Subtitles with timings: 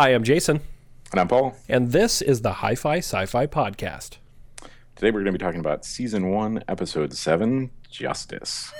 [0.00, 0.60] Hi, I'm Jason,
[1.12, 1.54] And I'm Paul.
[1.68, 4.16] and this is the Hi Fi Sci Fi Podcast.
[4.96, 8.72] Today we're going to be talking about Season 1, Episode 7 Justice.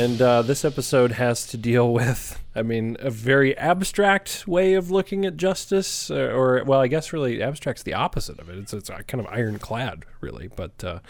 [0.00, 4.90] And uh, this episode has to deal with, I mean, a very abstract way of
[4.90, 8.56] looking at justice, uh, or, well, I guess really abstract's the opposite of it.
[8.56, 10.48] It's, it's uh, kind of ironclad, really.
[10.56, 11.00] But uh,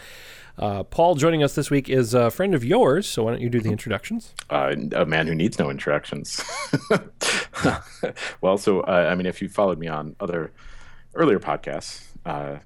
[0.59, 3.49] uh, Paul joining us this week is a friend of yours, so why don't you
[3.49, 4.33] do the introductions?
[4.49, 6.43] Uh, a man who needs no introductions.
[8.41, 10.51] well, so, uh, I mean, if you followed me on other
[11.15, 12.57] earlier podcasts, uh,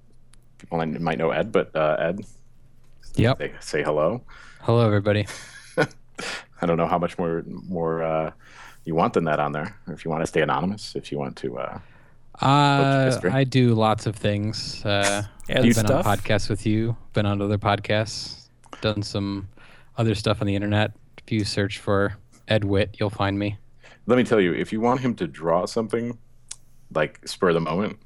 [0.57, 2.21] people might know Ed, but uh, Ed,
[3.13, 3.37] Yep.
[3.37, 4.23] say, say hello.
[4.61, 5.27] Hello, everybody.
[6.61, 8.31] I don't know how much more more uh,
[8.85, 9.75] you want than that on there.
[9.87, 11.57] If you want to stay anonymous, if you want to.
[11.59, 11.79] Uh,
[12.41, 13.19] Uh.
[13.31, 14.83] I do lots of things.
[14.85, 16.07] Uh, And I've been stuff.
[16.07, 16.97] on podcasts with you.
[17.13, 18.49] Been on other podcasts.
[18.81, 19.47] Done some
[19.95, 20.91] other stuff on the internet.
[21.19, 23.57] If you search for Ed Witt, you'll find me.
[24.07, 26.17] let me tell you, if you want him to draw something,
[26.95, 27.99] like spur of the moment,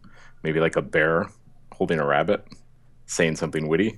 [0.43, 1.29] maybe like a bear
[1.71, 2.45] holding a rabbit,
[3.05, 3.97] saying something witty,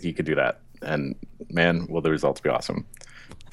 [0.00, 0.60] he could do that.
[0.80, 1.14] And
[1.50, 2.86] man, will the results be awesome.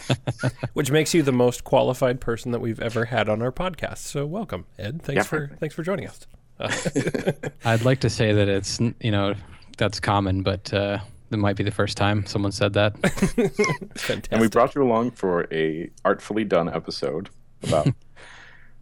[0.73, 3.99] Which makes you the most qualified person that we've ever had on our podcast.
[3.99, 5.01] So welcome, Ed.
[5.01, 5.23] Thanks Yeah.
[5.23, 6.25] for thanks for joining us.
[7.65, 9.35] I'd like to say that it's you know
[9.77, 10.99] that's common, but uh,
[11.31, 12.97] it might be the first time someone said that.
[13.95, 14.27] Fantastic.
[14.31, 17.29] And we brought you along for a artfully done episode
[17.63, 17.87] about,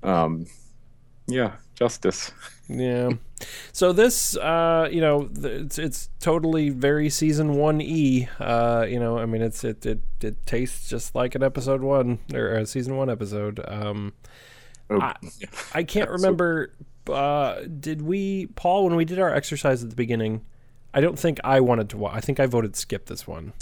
[0.03, 0.45] um,
[1.27, 2.31] yeah, justice.
[2.67, 3.11] Yeah.
[3.73, 8.27] So this, uh, you know, it's it's totally very season one e.
[8.39, 12.19] Uh, you know, I mean, it's it it it tastes just like an episode one
[12.33, 13.59] or a season one episode.
[13.67, 14.13] Um,
[14.89, 15.15] Oh, I-
[15.73, 16.71] I can't remember.
[17.09, 20.41] Uh, did we, Paul, when we did our exercise at the beginning?
[20.93, 21.97] I don't think I wanted to.
[21.97, 23.53] Wa- I think I voted skip this one.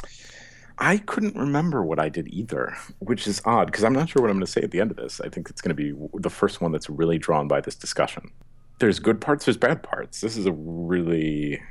[0.77, 4.29] I couldn't remember what I did either, which is odd because I'm not sure what
[4.29, 5.21] I'm going to say at the end of this.
[5.21, 8.31] I think it's going to be the first one that's really drawn by this discussion.
[8.79, 10.21] There's good parts, there's bad parts.
[10.21, 11.61] This is a really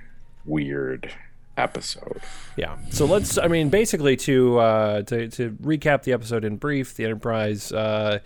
[0.44, 1.12] weird
[1.56, 2.21] episode.
[2.56, 2.78] Yeah.
[2.91, 3.38] So let's.
[3.38, 8.21] I mean, basically, to uh, to to recap the episode in brief, the Enterprise uh,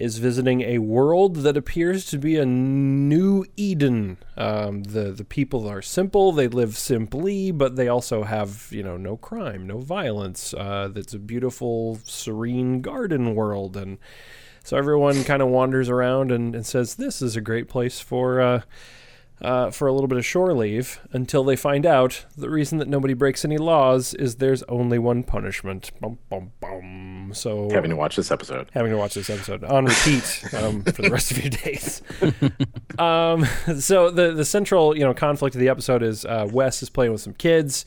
[0.00, 4.18] is visiting a world that appears to be a new Eden.
[4.36, 8.96] Um, the the people are simple; they live simply, but they also have you know
[8.96, 10.54] no crime, no violence.
[10.54, 13.98] Uh, that's a beautiful, serene garden world, and
[14.64, 18.40] so everyone kind of wanders around and, and says, "This is a great place for."
[18.40, 18.62] Uh,
[19.40, 22.88] uh, for a little bit of shore leave until they find out the reason that
[22.88, 25.90] nobody breaks any laws is there's only one punishment.
[26.00, 27.30] Bum, bum, bum.
[27.34, 28.68] So Having to watch this episode.
[28.72, 32.02] having to watch this episode on repeat um, for the rest of your days.
[32.98, 33.44] um,
[33.78, 37.12] so the the central you know conflict of the episode is uh, Wes is playing
[37.12, 37.84] with some kids.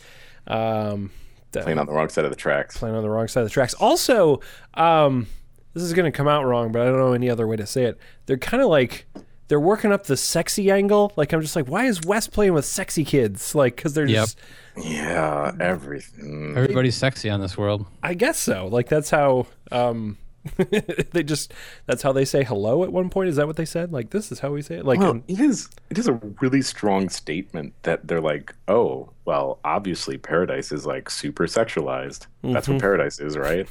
[0.48, 1.12] Um,
[1.52, 2.78] Playing on the wrong side of the tracks.
[2.78, 3.74] playing on the wrong side of the tracks.
[3.74, 4.40] Also,
[4.76, 5.28] um,
[5.74, 7.66] this is going to come out wrong, but I don't know any other way to
[7.66, 7.98] say it.
[8.26, 9.06] They're kind of like
[9.52, 11.12] they're working up the sexy angle.
[11.18, 13.54] Like I'm just like, why is Wes playing with sexy kids?
[13.54, 14.24] Like because they're Yep.
[14.24, 14.40] just,
[14.78, 16.54] Yeah, everything.
[16.56, 17.86] Everybody's sexy on this world.
[18.02, 18.68] I guess so.
[18.68, 20.18] Like that's how um,
[21.12, 21.54] they just
[21.86, 23.28] that's how they say hello at one point.
[23.28, 23.92] Is that what they said?
[23.92, 24.86] Like this is how we say it.
[24.86, 25.68] Like Well, um, it is.
[25.90, 31.10] It is a really strong statement that they're like, oh, well, obviously paradise is like
[31.10, 32.28] super sexualized.
[32.42, 33.68] That's what paradise is, right?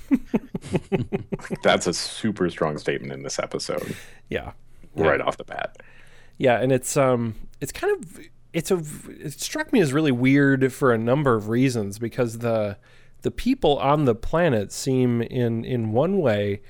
[1.63, 3.97] That's a super strong statement in this episode,
[4.29, 4.53] yeah,
[4.95, 5.79] right off the bat.
[6.39, 8.21] Yeah, and it's um it's kind of
[8.53, 12.77] it's a it struck me as really weird for a number of reasons because the
[13.23, 16.63] the people on the planet seem in in one way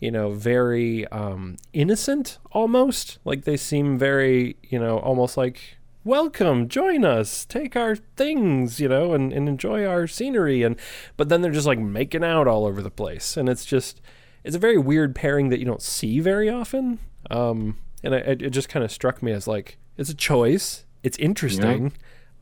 [0.00, 3.18] you know very um innocent almost.
[3.24, 8.88] Like they seem very you know almost like welcome join us take our things you
[8.88, 10.76] know and, and enjoy our scenery and
[11.16, 13.36] but then they're just like making out all over the place.
[13.36, 14.00] And it's just
[14.44, 17.00] it's a very weird pairing that you don't see very often
[17.30, 20.84] um and I, it it just kind of struck me as like it's a choice
[21.02, 21.92] it's interesting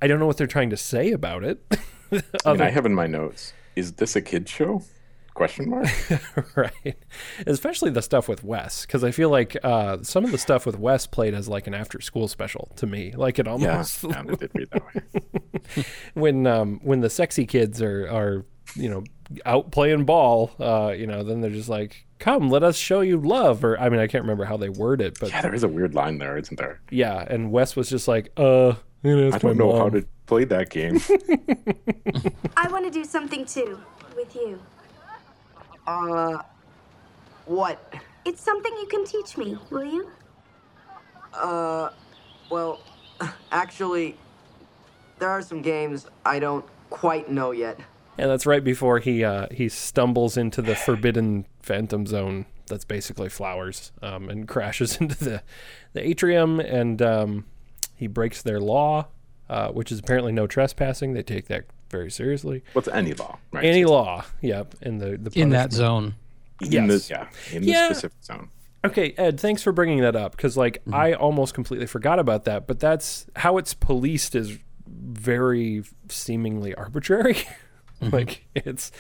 [0.03, 1.63] i don't know what they're trying to say about it
[2.11, 4.83] And Other- I have in my notes, is this a kid show?
[5.33, 5.89] Question mark.
[6.55, 6.97] right
[7.45, 10.79] especially the stuff with wes because i feel like uh, some of the stuff with
[10.79, 14.39] wes played as like an after school special to me like it almost kind of
[14.39, 15.85] did read that way.
[16.15, 18.45] when um when the sexy kids are are
[18.75, 19.05] you know
[19.47, 23.19] out playing ball uh you know then they're just like come let us show you
[23.19, 25.63] love or i mean i can't remember how they word it but Yeah, there is
[25.63, 26.81] a weird line there, isn't there?
[26.91, 29.91] yeah and wes was just like uh you know, I it's my don't know how
[29.91, 30.99] to play that game.
[32.57, 33.79] I want to do something too
[34.17, 34.59] with you.
[35.87, 36.39] Uh,
[37.45, 37.93] what?
[38.25, 40.11] It's something you can teach me, will you?
[41.35, 41.91] Uh,
[42.49, 42.81] well,
[43.53, 44.17] actually,
[45.19, 47.79] there are some games I don't quite know yet.
[48.17, 52.47] And that's right before he uh, he stumbles into the forbidden phantom zone.
[52.67, 55.43] That's basically flowers, um, and crashes into the
[55.93, 57.45] the atrium, and um,
[57.97, 59.07] he breaks their law,
[59.51, 61.13] uh, which is apparently no trespassing.
[61.15, 62.63] They take that very seriously.
[62.73, 63.65] What's any law, right?
[63.65, 64.75] Any law, yep.
[64.81, 65.73] In the the in that punishment.
[65.73, 66.15] zone.
[66.61, 67.09] in yes.
[67.09, 67.89] the, yeah, in Yeah.
[67.89, 68.49] the specific zone.
[68.85, 72.67] Okay, Ed, thanks for bringing that up because like I almost completely forgot about that.
[72.67, 77.39] But that's how it's policed is very seemingly arbitrary.
[78.13, 78.93] like it's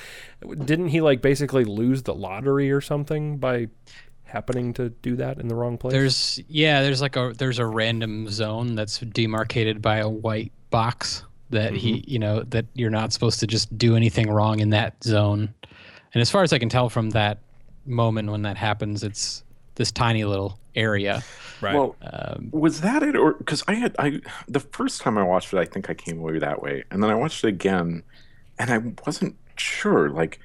[0.65, 3.69] didn't he like basically lose the lottery or something by
[4.25, 5.93] happening to do that in the wrong place?
[5.93, 11.25] There's yeah, there's like a there's a random zone that's demarcated by a white box
[11.51, 15.03] that he you know that you're not supposed to just do anything wrong in that
[15.05, 15.55] zone.
[16.13, 17.39] And as far as I can tell from that
[17.87, 19.43] moment when that happens, it's
[19.75, 21.23] this tiny little area.
[21.61, 21.75] right.
[21.75, 25.53] Well, Um, was that it, or because I had I the first time I watched
[25.53, 28.03] it, I think I came away that way, and then I watched it again,
[28.59, 30.41] and I wasn't sure, like,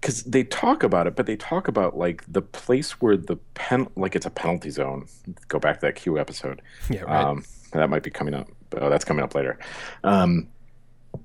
[0.00, 3.88] because they talk about it, but they talk about like the place where the pen,
[3.96, 5.06] like it's a penalty zone.
[5.48, 6.62] Go back to that Q episode.
[6.88, 7.24] yeah, right.
[7.24, 8.48] Um, that might be coming up.
[8.76, 9.58] Oh, that's coming up later.
[10.04, 10.48] Um,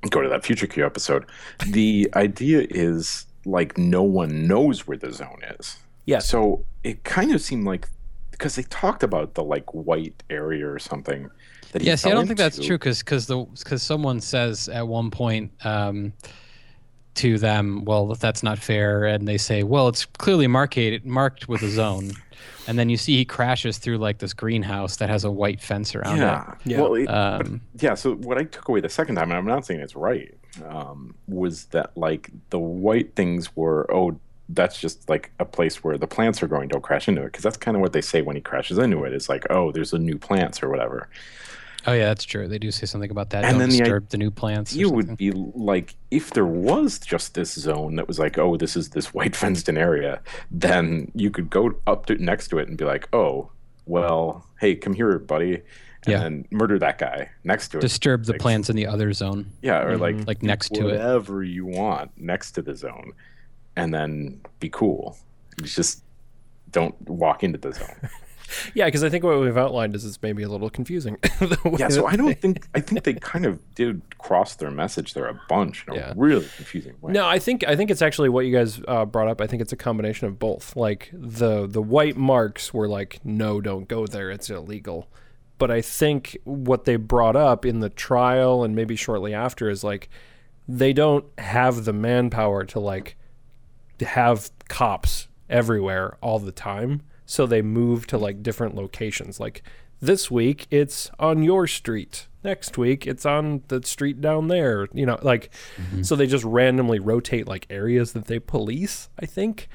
[0.10, 1.26] go to that future Q episode.
[1.68, 5.78] The idea is like no one knows where the zone is.
[6.06, 6.20] Yeah.
[6.20, 7.88] So it kind of seemed like
[8.32, 11.30] because they talked about the like white area or something.
[11.76, 12.68] That he yeah, see, I don't think that's into.
[12.68, 16.14] true because because the because someone says at one point um,
[17.16, 21.64] to them, "Well, that's not fair," and they say, "Well, it's clearly marked marked with
[21.64, 22.14] a zone,"
[22.66, 25.94] and then you see he crashes through like this greenhouse that has a white fence
[25.96, 26.56] around Yeah.
[26.64, 26.80] Yeah.
[26.80, 27.96] Well, it, but- Um, yeah.
[27.96, 30.34] So what I took away the second time, and I'm not saying it's right,
[30.70, 34.18] um, was that like the white things were oh.
[34.48, 36.68] That's just like a place where the plants are growing.
[36.68, 39.04] Don't crash into it because that's kind of what they say when he crashes into
[39.04, 39.12] it.
[39.12, 41.10] It's like, oh, there's a new plants or whatever.
[41.88, 42.48] Oh yeah, that's true.
[42.48, 43.44] They do say something about that.
[43.44, 44.74] And Don't then the i- disturb the, new plants.
[44.76, 48.76] You would be like, if there was just this zone that was like, oh, this
[48.76, 52.68] is this white fenced in area, then you could go up to next to it
[52.68, 53.52] and be like, oh,
[53.86, 55.64] well, hey, come here, buddy, and
[56.08, 56.20] Yeah.
[56.20, 57.82] then murder that guy next to it.
[57.82, 60.94] disturb the Like, plants in the other zone, Yeah, or like like next to it.
[60.94, 63.12] whatever you want next to the zone,
[63.76, 65.18] and then be cool.
[65.60, 66.04] You just
[66.72, 68.10] don't walk into the zone.
[68.74, 71.18] yeah, because I think what we've outlined is it's maybe a little confusing.
[71.78, 75.28] Yeah, so I don't think I think they kind of did cross their message there
[75.28, 76.14] a bunch in a Yeah.
[76.16, 77.12] really confusing way.
[77.14, 79.42] No, I think I think it's actually what you guys uh, brought up.
[79.42, 80.76] I think it's a combination of both.
[80.76, 84.32] Like the the white marks were like, no, don't go there.
[84.32, 85.08] It's illegal.
[85.58, 89.84] But I think what they brought up in the trial and maybe shortly after is
[89.84, 90.10] like
[90.68, 93.16] they don't have the manpower to like
[94.02, 97.02] have cops everywhere all the time.
[97.26, 99.40] So they move to like different locations.
[99.40, 99.64] Like
[100.00, 102.28] this week it's on your street.
[102.44, 104.88] Next week it's on the street down there.
[104.94, 105.52] You know, like
[106.04, 109.68] so they just randomly rotate like areas that they police, I think.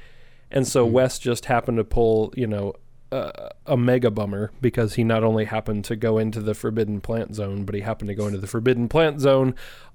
[0.50, 2.74] And so Wes just happened to pull, you know,
[3.12, 7.34] uh, a mega bummer because he not only happened to go into the forbidden plant
[7.34, 9.54] zone, but he happened to go into the forbidden plant zone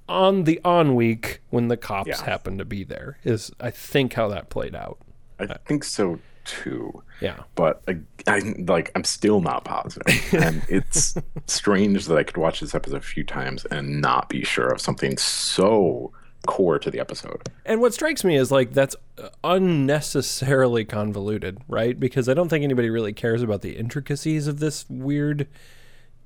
[0.09, 2.23] on the on week when the cops Yeah.
[2.25, 3.17] happened to be there.
[3.23, 4.97] Is I think how that played out.
[5.39, 7.03] I think so too.
[7.21, 7.43] Yeah.
[7.55, 11.15] But I, I like I'm still not positive, and it's
[11.47, 14.81] strange that I could watch this episode a few times and not be sure of
[14.81, 16.11] something so
[16.45, 17.49] core to the episode.
[17.65, 18.95] And what strikes me is like that's
[19.43, 21.99] unnecessarily convoluted, right?
[21.99, 25.47] Because I don't think anybody really cares about the intricacies of this weird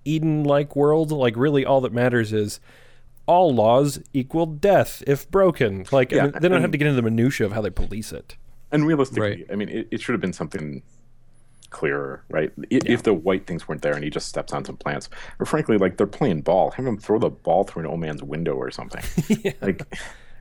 [0.05, 1.12] Eden-like world.
[1.12, 2.60] Like really all that matters is
[3.25, 5.86] all laws equal death if broken.
[5.91, 7.70] Like Yeah, I mean, they don't have to get into the minutia of how they
[7.70, 8.36] police it.
[8.72, 9.46] And realistically, Right.
[9.52, 10.84] I mean, it, it should have been something
[11.70, 12.52] clearer, right?
[12.58, 15.10] I If the white things weren't there and he just steps on some plants,
[15.40, 18.24] or frankly, like they're playing ball, have him throw the ball through an old man's
[18.24, 19.04] window or something.
[19.62, 19.84] Like,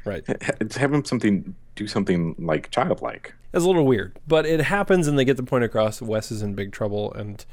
[0.05, 0.25] Right.
[0.77, 3.35] have him something do something like childlike.
[3.53, 6.01] It's a little weird, but it happens, and they get the point across.
[6.01, 7.45] Wes is in big trouble, and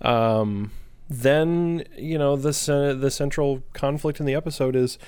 [0.00, 0.70] um,
[1.10, 4.98] then you know the ce- the central conflict in the episode is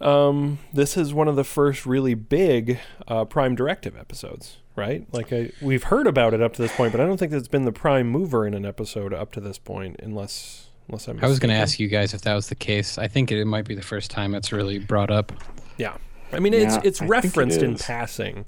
[0.00, 5.06] um, this is one of the first really big uh, Prime Directive episodes, right?
[5.12, 7.48] Like I, we've heard about it up to this point, but I don't think it's
[7.48, 11.18] been the prime mover in an episode up to this point, unless unless I'm.
[11.22, 12.98] I was going to ask you guys if that was the case.
[12.98, 15.32] I think it might be the first time it's really brought up.
[15.78, 15.96] Yeah,
[16.32, 18.44] I mean it's Yeah, it's I think it referenced in passing,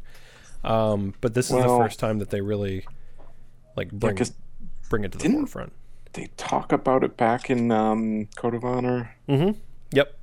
[0.65, 2.85] um, but this is the first time that they really
[3.77, 4.33] like bring 'cause
[4.91, 5.73] bring it to the forefront.
[6.15, 9.15] They talk about it back in um, Code of Honor.
[9.93, 10.18] Yep.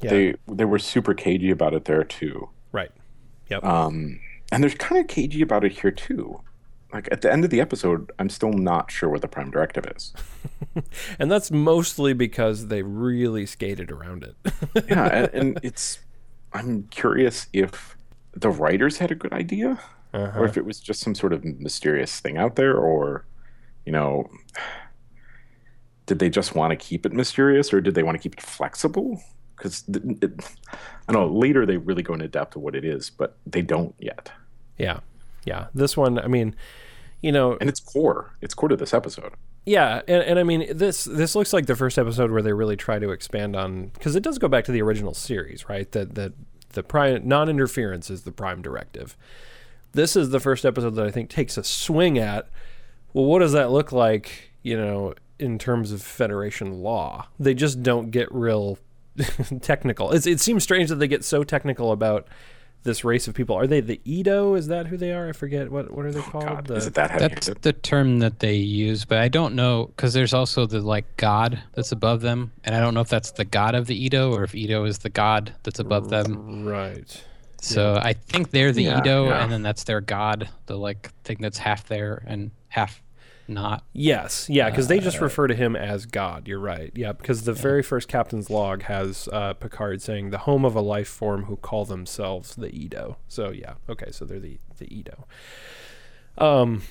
[0.00, 0.10] Yeah.
[0.10, 2.50] They they were super cagey about it there too.
[2.72, 2.90] right.
[3.48, 3.64] Yep.
[3.64, 6.40] Um, and they're kind of cagey about it here too.
[6.92, 9.86] like at the end of the episode, I'm still not sure what the prime directive
[9.94, 10.12] is.
[11.18, 14.36] and that's mostly because they really skated around it.
[14.88, 16.00] yeah, and, and, it's
[16.52, 17.96] I'm curious if
[18.32, 19.80] the writers had a good idea,
[20.12, 20.38] uh-huh.
[20.38, 23.26] or if it was just some sort of mysterious thing out there, or
[23.84, 24.28] you know,
[26.06, 28.42] did they just want to keep it mysterious, or did they want to keep it
[28.42, 29.20] flexible?
[29.56, 29.84] Because
[31.08, 33.94] I know later they really go into depth of what it is, but they don't
[33.98, 34.30] yet.
[34.78, 35.00] Yeah,
[35.44, 35.66] yeah.
[35.74, 36.54] This one, I mean
[37.22, 38.36] you know, and it's core.
[38.40, 39.32] It's core to this episode.
[39.64, 42.76] Yeah, and, and I mean this this looks like the first episode where they really
[42.76, 45.90] try to expand on because it does go back to the original series, right?
[45.92, 46.34] That that
[46.70, 49.16] the prime non-interference is the prime directive.
[49.92, 52.48] This is the first episode that I think takes a swing at
[53.12, 57.26] well, what does that look like, you know, in terms of Federation law?
[57.40, 58.78] They just don't get real
[59.60, 60.12] technical.
[60.12, 62.28] It's, it seems strange that they get so technical about
[62.86, 63.56] this race of people.
[63.56, 64.54] Are they the Edo?
[64.54, 65.28] Is that who they are?
[65.28, 66.44] I forget what what are they oh, called?
[66.44, 69.86] God, the, is it that That's the term that they use, but I don't know
[69.86, 73.32] because there's also the like god that's above them, and I don't know if that's
[73.32, 76.64] the god of the Edo or if Edo is the god that's above them.
[76.64, 77.24] Right.
[77.60, 78.00] So yeah.
[78.02, 79.42] I think they're the yeah, Edo, yeah.
[79.42, 83.02] and then that's their god, the like thing that's half there and half
[83.48, 83.84] not.
[83.92, 86.48] Yes, yeah, because uh, they just uh, refer to him as God.
[86.48, 86.92] You're right.
[86.94, 87.62] Yeah, because the yeah.
[87.62, 91.56] very first captain's log has uh, Picard saying the home of a life form who
[91.56, 93.18] call themselves the Edo.
[93.28, 95.26] So yeah, okay, so they're the the Edo.
[96.38, 96.82] Um,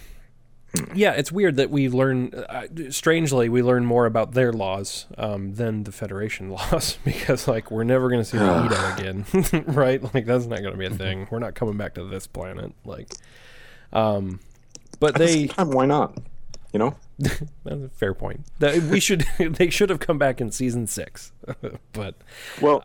[0.93, 2.33] yeah, it's weird that we learn.
[2.33, 7.71] Uh, strangely, we learn more about their laws um, than the Federation laws because, like,
[7.71, 10.01] we're never going to see the Edo again, right?
[10.13, 11.27] Like, that's not going to be a thing.
[11.31, 12.73] We're not coming back to this planet.
[12.83, 13.13] Like,
[13.93, 14.39] um,
[14.99, 15.43] but At they.
[15.43, 16.17] The time, why not?
[16.75, 16.95] You know,
[17.63, 18.41] that's a fair point.
[18.59, 21.31] That we should they should have come back in season six,
[21.93, 22.15] but
[22.59, 22.83] well,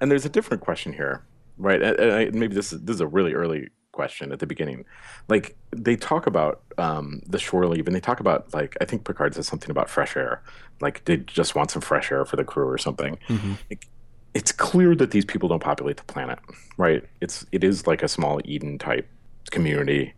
[0.00, 1.24] and there's a different question here,
[1.58, 1.82] right?
[1.82, 4.84] And maybe this is this is a really early question at the beginning.
[5.26, 9.04] Like they talk about um, the shore leave, and they talk about like I think
[9.04, 10.40] Picard says something about fresh air,
[10.80, 13.18] like they just want some fresh air for the crew or something.
[13.26, 13.54] Mm-hmm.
[13.68, 13.84] It,
[14.32, 16.38] it's clear that these people don't populate the planet,
[16.76, 17.02] right?
[17.20, 19.08] It's it is like a small Eden type
[19.50, 20.14] community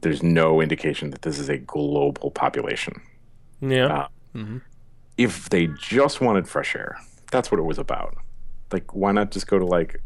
[0.00, 3.00] there's no indication that this is a global population.
[3.60, 3.86] Yeah.
[3.86, 4.58] Uh, mm-hmm.
[5.16, 6.98] If they just wanted fresh air,
[7.30, 8.16] that's what it was about.
[8.72, 10.00] Like, why not just go to like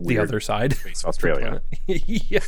[0.00, 0.74] the other side,
[1.04, 1.60] Australia?
[1.86, 2.40] yeah.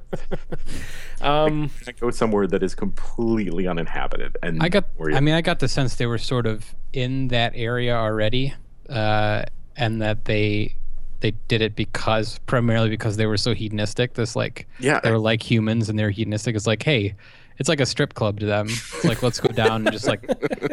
[1.20, 4.38] um, like, go somewhere that is completely uninhabited.
[4.42, 4.86] And I got.
[5.12, 8.54] I mean, I got the sense they were sort of in that area already,
[8.88, 9.42] uh,
[9.76, 10.76] and that they
[11.20, 14.14] they did it because primarily because they were so hedonistic.
[14.14, 16.56] This like yeah, they were like humans and they're hedonistic.
[16.56, 17.14] It's like hey,
[17.58, 18.66] it's like a strip club to them.
[18.68, 20.26] It's like let's go down and just like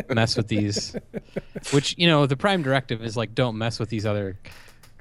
[0.09, 0.95] mess with these.
[1.71, 4.39] Which you know the prime directive is like don't mess with these other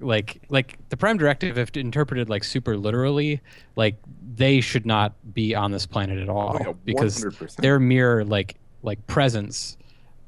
[0.01, 3.41] like like the prime directive if interpreted like super literally
[3.77, 3.97] like
[4.35, 7.25] they should not be on this planet at all oh, yeah, because
[7.57, 9.79] their mere like like presence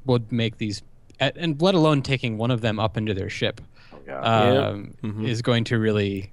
[0.05, 0.81] would make these
[1.19, 3.61] and let alone taking one of them up into their ship
[4.09, 4.67] yeah.
[4.67, 5.25] Um, mm-hmm.
[5.25, 6.31] is going to really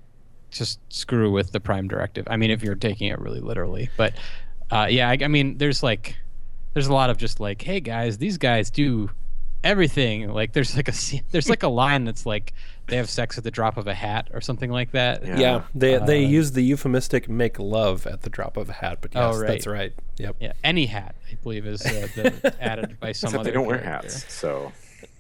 [0.50, 2.26] just screw with the prime directive.
[2.30, 4.14] I mean, if you're taking it really literally, but
[4.71, 6.16] uh, yeah, I, I, mean, there's like,
[6.73, 9.11] there's a lot of just like, hey guys, these guys do
[9.62, 10.28] everything.
[10.30, 10.92] Like, there's like a
[11.30, 12.52] there's like a line that's like
[12.87, 15.25] they have sex at the drop of a hat or something like that.
[15.25, 18.73] Yeah, yeah they uh, they use the euphemistic "make love" at the drop of a
[18.73, 19.47] hat, but yes, oh, right.
[19.47, 19.92] that's right.
[20.18, 20.37] Yep.
[20.40, 23.45] Yeah, any hat I believe is uh, added by some Except other.
[23.45, 23.85] They don't character.
[23.85, 24.73] wear hats, so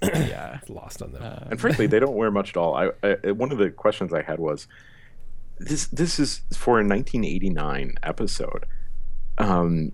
[0.02, 1.22] yeah, it's lost on them.
[1.22, 2.74] Uh, and frankly, they don't wear much at all.
[2.74, 4.66] I, I, one of the questions I had was,
[5.58, 8.66] this this is for a 1989 episode.
[9.38, 9.92] Um,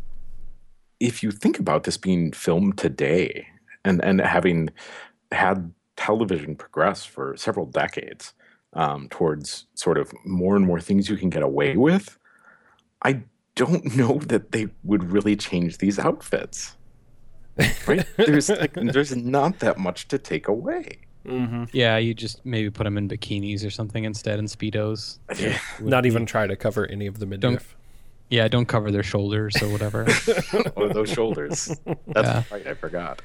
[0.98, 3.46] if you think about this being filmed today,
[3.84, 4.70] and and having
[5.30, 8.32] had television progress for several decades
[8.72, 12.18] um, towards sort of more and more things you can get away with,
[13.04, 13.22] I
[13.54, 16.76] don't know that they would really change these outfits
[17.86, 18.06] right?
[18.16, 20.98] There's like, there's not that much to take away.
[21.26, 21.64] Mm-hmm.
[21.72, 25.18] Yeah, you just maybe put them in bikinis or something instead, and speedos.
[25.38, 25.58] Yeah.
[25.80, 27.40] Not even try to cover any of the midriff.
[27.40, 27.62] Don't,
[28.28, 30.06] yeah, don't cover their shoulders or whatever.
[30.76, 31.76] oh, those shoulders.
[32.06, 32.42] That's yeah.
[32.50, 32.66] right.
[32.66, 33.22] I forgot.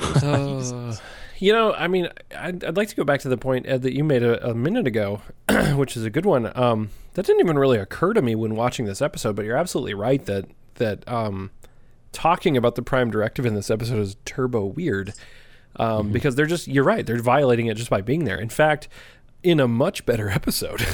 [0.00, 0.96] Uh,
[1.38, 3.94] you know, I mean, I'd, I'd, like to go back to the point Ed that
[3.94, 5.20] you made a, a minute ago,
[5.74, 6.50] which is a good one.
[6.56, 9.94] Um, that didn't even really occur to me when watching this episode, but you're absolutely
[9.94, 11.50] right that that um,
[12.14, 15.12] talking about the Prime Directive in this episode is turbo weird
[15.76, 16.12] um, mm-hmm.
[16.12, 18.40] because they're just, you're right, they're violating it just by being there.
[18.40, 18.88] In fact,
[19.44, 20.84] in a much better episode,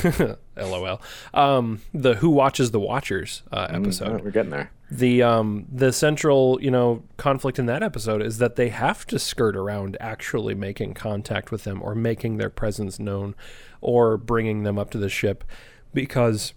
[0.56, 1.00] lol,
[1.32, 4.20] um, the Who Watches the Watchers uh, mm, episode.
[4.20, 4.72] Mm, we're getting there.
[4.90, 9.20] The um, the central you know conflict in that episode is that they have to
[9.20, 13.36] skirt around actually making contact with them or making their presence known
[13.80, 15.44] or bringing them up to the ship
[15.94, 16.52] because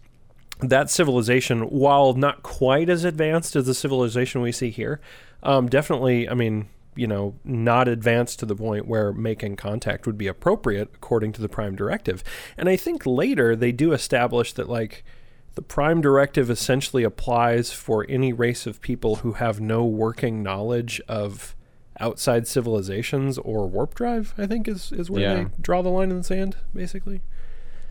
[0.70, 5.00] that civilization, while not quite as advanced as the civilization we see here,
[5.44, 10.18] um, definitely, I mean, you know, not advanced to the point where making contact would
[10.18, 12.24] be appropriate according to the Prime Directive.
[12.58, 15.04] And I think later they do establish that, like,
[15.56, 21.02] the Prime Directive essentially applies for any race of people who have no working knowledge
[21.08, 21.56] of
[22.00, 25.36] outside civilizations or warp drive, I think is, is where Yeah.
[25.36, 27.22] they draw the line in the sand, basically.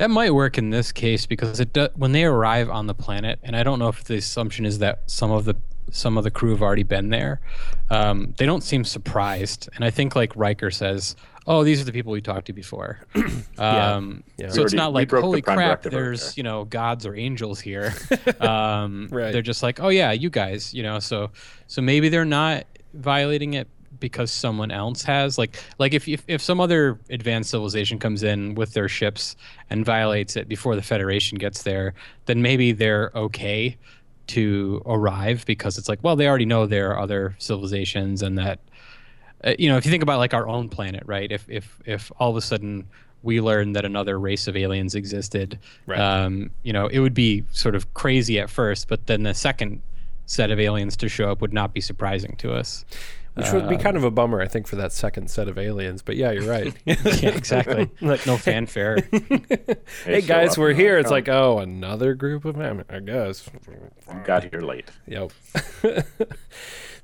[0.02, 3.38] That might work in this case because it do, when they arrive on the planet,
[3.44, 5.54] and I don't know if the assumption is that some of the
[5.92, 7.40] some of the crew have already been there.
[7.88, 11.14] Um, they don't seem surprised, and I think like Riker says,
[11.46, 12.98] "Oh, these are the people we talked to before."
[13.58, 14.48] um, Yeah.
[14.48, 17.60] So We it's already- not like, "Holy crap, there's there." you know gods or angels
[17.60, 17.94] here."
[18.40, 19.30] um, Right.
[19.32, 20.98] They're just like, "Oh yeah, you guys," you know.
[20.98, 21.30] So
[21.68, 23.68] so maybe they're not violating it
[24.02, 28.54] because someone else has like like if, if if some other advanced civilization comes in
[28.54, 29.34] with their ships
[29.70, 31.94] and violates it before the federation gets there
[32.26, 33.74] then maybe they're okay
[34.26, 38.58] to arrive because it's like well they already know there are other civilizations and that
[39.44, 42.12] uh, you know if you think about like our own planet right if if if
[42.18, 42.86] all of a sudden
[43.24, 45.98] we learn that another race of aliens existed Right.
[45.98, 49.80] um you know it would be sort of crazy at first but then the second
[50.26, 52.84] set of aliens to show up would not be surprising to us
[53.34, 55.56] Which would be um, kind of a bummer, I think, for that second set of
[55.58, 56.02] aliens.
[56.02, 56.74] But yeah, you're right.
[56.84, 57.90] yeah, exactly.
[58.02, 58.96] Like- no fanfare.
[60.04, 60.98] hey show guys, up we're and here.
[60.98, 62.84] It's like, oh, another group of them.
[62.90, 63.48] I guess.
[63.66, 64.90] you got here late.
[65.06, 65.32] Yep.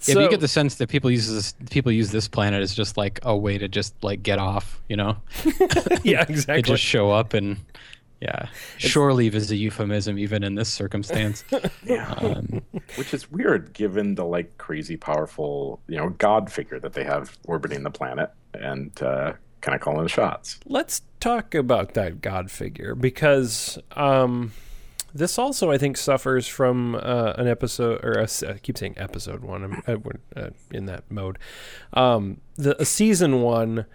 [0.01, 2.63] Yeah, so, but you get the sense that people use this people use this planet
[2.63, 5.17] as just like a way to just like get off, you know?
[6.05, 6.63] yeah, They exactly.
[6.63, 7.57] just show up and
[8.21, 8.49] yeah.
[8.79, 11.45] Shore leave is a euphemism even in this circumstance.
[11.85, 12.13] Yeah.
[12.13, 12.63] Um,
[12.97, 17.37] Which is weird given the like crazy powerful, you know, god figure that they have
[17.45, 20.61] orbiting the planet and uh, kind of calling the shots.
[20.67, 24.53] Let's talk about that God figure because um,
[25.15, 28.95] this also, I think, suffers from uh, an episode, or a s I keep saying
[28.97, 29.65] episode one.
[29.65, 31.39] I'm uh, we're, uh, in that mode.
[31.93, 33.87] Um, the a season one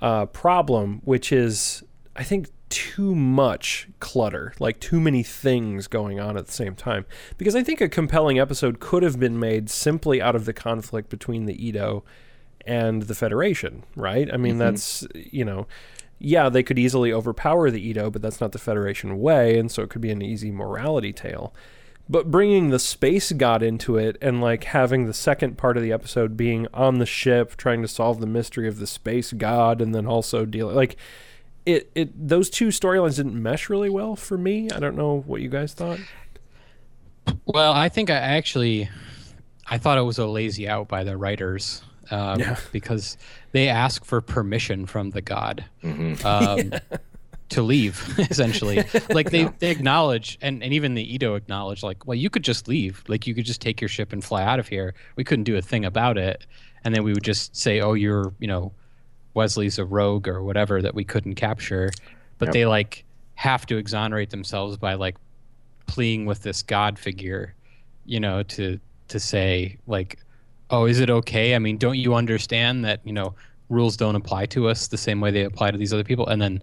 [0.00, 1.84] uh, problem, which is,
[2.16, 7.06] I think, too much clutter, like too many things going on at the same time.
[7.38, 11.08] Because I think a compelling episode could have been made simply out of the conflict
[11.08, 12.04] between the Edo
[12.66, 14.32] and the Federation, right?
[14.32, 14.58] I mean, mm-hmm.
[14.58, 15.66] that's, you know,
[16.18, 19.82] yeah, they could easily overpower the Edo, but that's not the Federation way, and so
[19.82, 21.54] it could be an easy morality tale.
[22.08, 25.92] But bringing the space god into it and like having the second part of the
[25.92, 29.92] episode being on the ship trying to solve the mystery of the space god and
[29.92, 30.96] then also dealing like
[31.66, 34.70] it it those two storylines didn't mesh really well for me.
[34.70, 35.98] I don't know what you guys thought.
[37.44, 38.88] well, I think I actually
[39.66, 41.82] I thought it was a lazy out by the writers.
[42.10, 42.56] Um, Yeah.
[42.72, 43.18] because
[43.50, 45.64] they ask for permission from the god.
[46.24, 46.70] um,
[47.48, 52.16] to leave essentially like they, they acknowledge and, and even the Edo acknowledge like well
[52.16, 54.66] you could just leave like you could just take your ship and fly out of
[54.66, 56.44] here we couldn't do a thing about it
[56.82, 58.72] and then we would just say oh you're you know
[59.36, 61.90] Wesley's a rogue or whatever that we couldn't capture
[62.38, 62.52] but Yep.
[62.54, 65.16] they like have to exonerate themselves by like
[65.86, 67.54] pleading with this god figure
[68.06, 70.18] you know to to say like
[70.70, 71.54] oh is it okay?
[71.54, 73.34] I mean don't you understand that you know
[73.68, 76.26] rules don't apply to us the same way they apply to these other people?
[76.26, 76.62] And then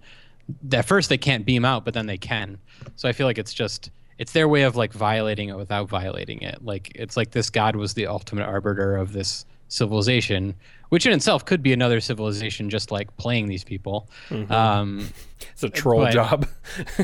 [0.73, 2.57] at first they can't beam out but then they can.
[2.97, 6.41] So i feel like it's just it's their way of like violating it without violating
[6.41, 6.63] it.
[6.65, 10.53] Like it's like this god was the ultimate arbiter of this civilization
[10.89, 14.07] which in itself could be another civilization just like playing these people
[14.49, 15.07] um,
[15.51, 16.47] It's a troll But- job.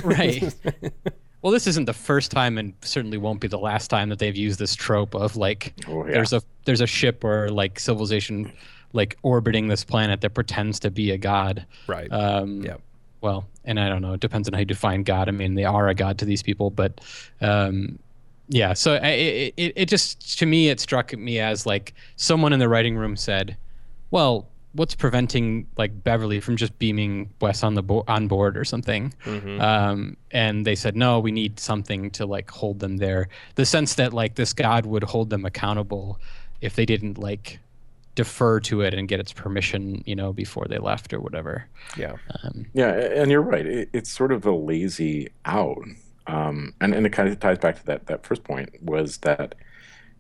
[0.03, 0.53] right
[1.41, 4.35] well this isn't the first time and certainly won't be the last time that they've
[4.35, 6.13] used this trope of like Oh, yeah.
[6.13, 8.51] there's a there's a ship or like civilization
[8.93, 12.11] like orbiting this planet that pretends to be a god right.
[12.11, 12.81] um Yep.
[13.21, 15.65] well and i don't know it depends on how you define god i mean they
[15.65, 16.99] are a god to these people but
[17.41, 17.97] um
[18.49, 22.53] yeah so I, it, it, it just to me it struck me as like someone
[22.53, 23.55] in the writing room said
[24.11, 28.65] well what's preventing like beverly from just beaming wes on the bo- on board or
[28.65, 29.13] something
[29.61, 33.95] um and they said no we need something to like hold them there the sense
[33.95, 36.19] that like this god would hold them accountable
[36.61, 37.59] if they didn't like
[38.15, 41.65] defer to it and get its permission you know before they left or whatever
[41.97, 42.15] yeah.
[42.43, 43.65] um, Yeah, and you're right.
[43.65, 45.85] It, it's sort of a lazy out,
[46.29, 49.55] um, and and it kind of ties back to that that first point was that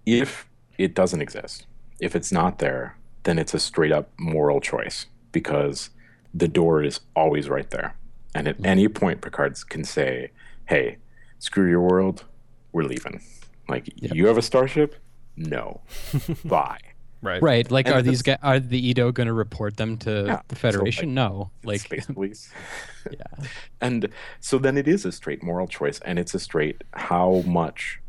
[0.05, 1.67] if it doesn't exist,
[1.99, 5.91] if it's not there, then it's a straight up moral choice because
[6.33, 7.95] the door is always right there,
[8.33, 10.31] and at any point Picard can say,
[10.65, 10.97] "Hey,
[11.37, 12.25] screw your world,
[12.71, 13.21] we're leaving."
[13.67, 14.95] Like you have a starship,
[15.35, 15.81] no,
[16.43, 16.79] bye.
[17.21, 17.41] Right.
[17.41, 17.69] Right.
[17.69, 20.55] Like, And are these guys, are the Edo going to report them to Yeah, the
[20.55, 21.09] so, Federation?
[21.09, 21.51] like, no.
[21.63, 22.49] Like, space police.
[23.11, 23.45] yeah.
[23.81, 27.99] And so then it is a straight moral choice, and it's a straight how much,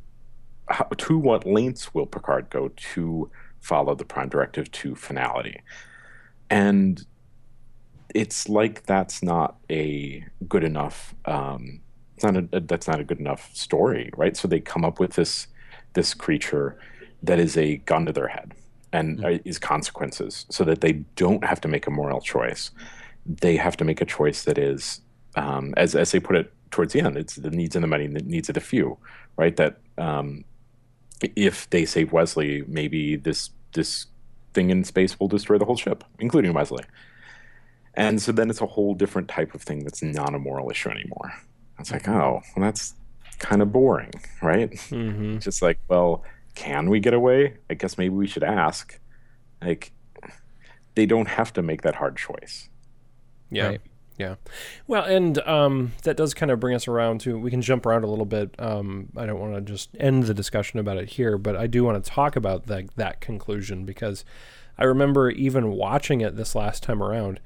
[0.69, 5.61] how, to what lengths will Picard go to follow the Prime Directive to finality,
[6.49, 7.05] and
[8.15, 11.15] it's like that's not a good enough.
[11.25, 11.81] Um,
[12.15, 14.37] it's not a, that's not a good enough story, right?
[14.37, 15.47] So they come up with this
[15.95, 16.79] this creature
[17.23, 18.53] that is a gun to their head
[18.93, 22.71] and uh, is consequences, so that they don't have to make a moral choice.
[23.27, 25.01] They have to make a choice that is
[25.37, 28.05] um, as as they put it towards the end, it's the needs of the many,
[28.05, 28.99] and the needs of the few,
[29.37, 29.57] right?
[29.57, 30.45] That um,
[31.37, 34.07] if they save Wesley, maybe this this
[34.55, 36.85] thing in space will destroy the whole ship, including Wesley.
[37.95, 40.91] And so then it's a whole different type of thing that's not a moral issue
[40.91, 41.33] anymore.
[41.79, 42.95] It's like, oh, well, that's
[43.39, 44.71] kind of boring, right?
[44.71, 45.39] Mm-hmm.
[45.39, 46.25] Just like, well,
[46.61, 47.55] can we get away?
[47.71, 49.01] I guess maybe we should ask.
[49.63, 49.93] Like,
[50.95, 52.69] they don't have to make that hard choice.
[53.51, 53.69] Yeah.
[53.69, 53.81] Right.
[54.19, 54.35] Yeah.
[54.87, 58.05] Well, and um, that does kind of bring us around to, we can jump around
[58.05, 58.55] a little bit.
[58.59, 61.83] Um, I don't want to just end the discussion about it here, but I do
[61.83, 64.27] want to talk about that, that conclusion because
[64.77, 67.41] I remember even watching it this last time around.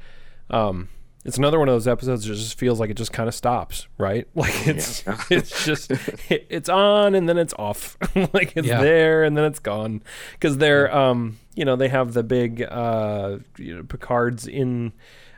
[0.50, 0.88] Um,
[1.24, 3.88] it's another one of those episodes that just feels like it just kind of stops,
[3.98, 4.26] right?
[4.34, 5.20] Like it's Yeah.
[5.30, 5.90] it's just
[6.30, 7.96] it, it's on and then it's off,
[8.32, 8.80] like it's Yeah.
[8.80, 13.38] there and then it's gone because they're um you know they have the big uh
[13.58, 14.92] you know, Picard's in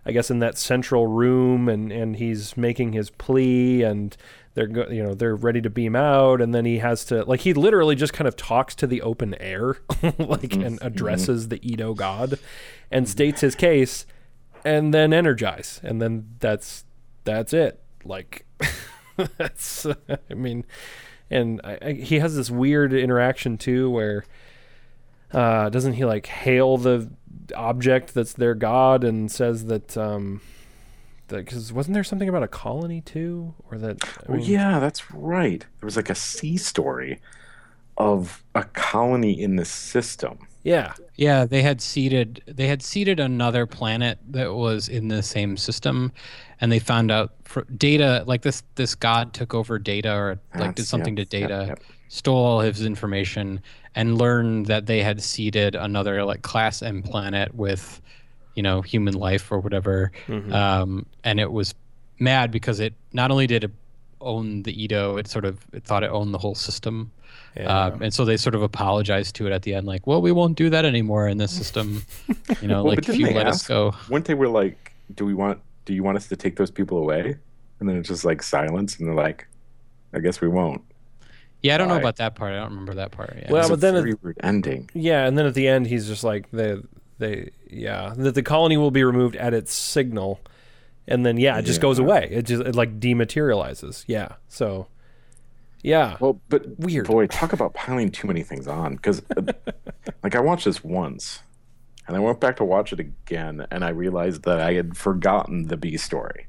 [0.05, 4.17] I guess in that central room and and he's making his plea and
[4.55, 7.41] they're go- you know they're ready to beam out and then he has to like
[7.41, 9.77] he literally just kind of talks to the open air
[10.19, 12.39] like and addresses the Edo god
[12.91, 14.07] and states his case
[14.67, 16.85] and then energize and then that's
[17.25, 18.45] that's it like
[19.39, 19.87] that's
[20.31, 20.65] i mean
[21.31, 24.25] and I, I, he has this weird interaction too where
[25.33, 27.11] uh doesn't he like hail the
[27.55, 30.41] object that's their god and says that um
[31.29, 33.99] because wasn't there something about a colony too or that
[34.29, 35.61] I mean- yeah, that's right.
[35.81, 37.21] There was like a C story
[37.97, 40.47] of a colony in the system.
[40.67, 45.57] Yeah Yeah, they had seeded they had seeded another planet that was in the same
[45.57, 46.13] system,
[46.61, 50.75] and they found out fr- data like this this god took over data or like
[50.75, 51.79] did something yep, to yep, data, yep.
[52.09, 53.61] stole all his information,
[53.95, 58.01] and learned that they had seeded another like class M planet with,
[58.55, 60.53] you know, human life or whatever, Mm-hmm.
[60.53, 61.75] um, and it was
[62.19, 63.71] mad because it not only did it
[64.21, 67.11] own the Edo, it sort of it thought it owned the whole system.
[67.57, 67.85] Yeah.
[67.87, 70.31] Um, and so they sort of apologized to it at the end, like, "Well, we
[70.33, 72.03] won't do that anymore in this system.
[72.63, 75.25] You know, Well, like if you they let us go." Weren't they were like, do
[75.25, 75.61] we want?
[75.85, 77.37] Do you want us to take those people away?
[77.81, 79.47] And then it's just like silence, and they're like,
[80.15, 80.83] I guess we won't.
[81.63, 82.01] Yeah, I don't know Why?
[82.01, 82.53] about that part.
[82.53, 83.35] I don't remember that part.
[83.37, 83.51] Yeah.
[83.53, 84.91] Well, It's but a then it- very weird ending.
[84.95, 86.77] Yeah, and then at the end, he's just like they
[87.19, 90.41] they yeah that the colony will be removed at its signal,
[91.09, 92.29] and then yeah, it just goes away.
[92.31, 94.05] It just it like dematerializes.
[94.07, 94.87] Yeah, so
[95.87, 97.07] yeah, Well, but Weird.
[97.07, 98.97] Boy, talk about piling too many things on.
[98.97, 99.23] Because,
[100.23, 101.41] like, I watched this once,
[102.09, 105.69] and I went back to watch it again, and I realized that I had forgotten
[105.69, 106.49] the B story,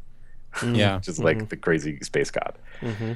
[0.65, 0.95] yeah.
[0.97, 3.13] which is like the crazy space god, Mm-hmm.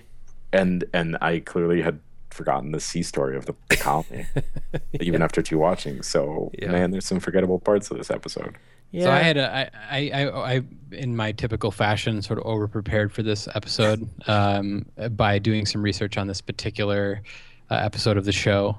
[0.53, 1.99] and and I clearly had
[2.33, 4.25] forgotten the C story of the, the colony,
[4.99, 6.01] even after two watching.
[6.03, 6.71] So, Yeah.
[6.71, 8.55] man, there's some forgettable parts of this episode.
[8.91, 9.05] yeah.
[9.05, 12.67] So I had a, I, I, I, I, in my typical fashion, sort of over
[12.67, 17.21] prepared for this episode um, by doing some research on this particular
[17.69, 18.77] uh, episode of the show.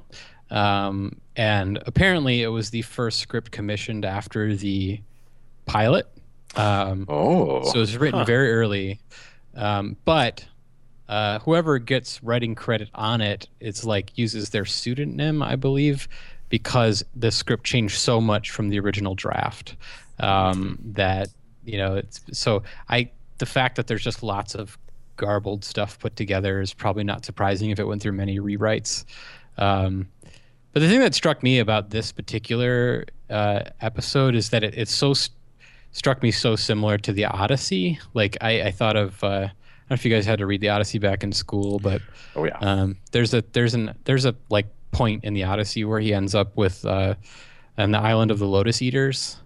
[0.50, 5.00] Um, and apparently, it was the first script commissioned after the
[5.64, 6.06] pilot.
[6.56, 9.00] Um, Oh, so it was written very early.
[9.54, 10.44] Um, but
[11.12, 16.08] uh, whoever gets writing credit on it, it's like uses their pseudonym, I believe,
[16.48, 19.76] because the script changed so much from the original draft
[20.20, 21.28] um, that
[21.66, 24.78] you know it's so I the fact that there's just lots of
[25.16, 29.04] garbled stuff put together is probably not surprising if it went through many rewrites.
[29.58, 30.08] Um,
[30.72, 34.94] but the thing that struck me about this particular uh, episode is that it, it's
[34.94, 35.36] so st-
[35.90, 38.00] struck me so similar to the Odyssey.
[38.14, 39.22] Like I, I thought of.
[39.22, 39.48] Uh,
[39.92, 42.00] don't know if you guys had to read the Odyssey back in school, but
[42.34, 42.56] oh yeah.
[42.60, 46.34] um, there's a there's an there's a like point in the Odyssey where he ends
[46.34, 47.14] up with uh,
[47.76, 49.36] on the island of the Lotus Eaters,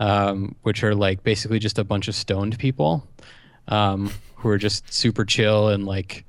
[0.00, 3.06] um, which are like basically just a bunch of stoned people
[3.68, 6.24] um, who are just super chill and like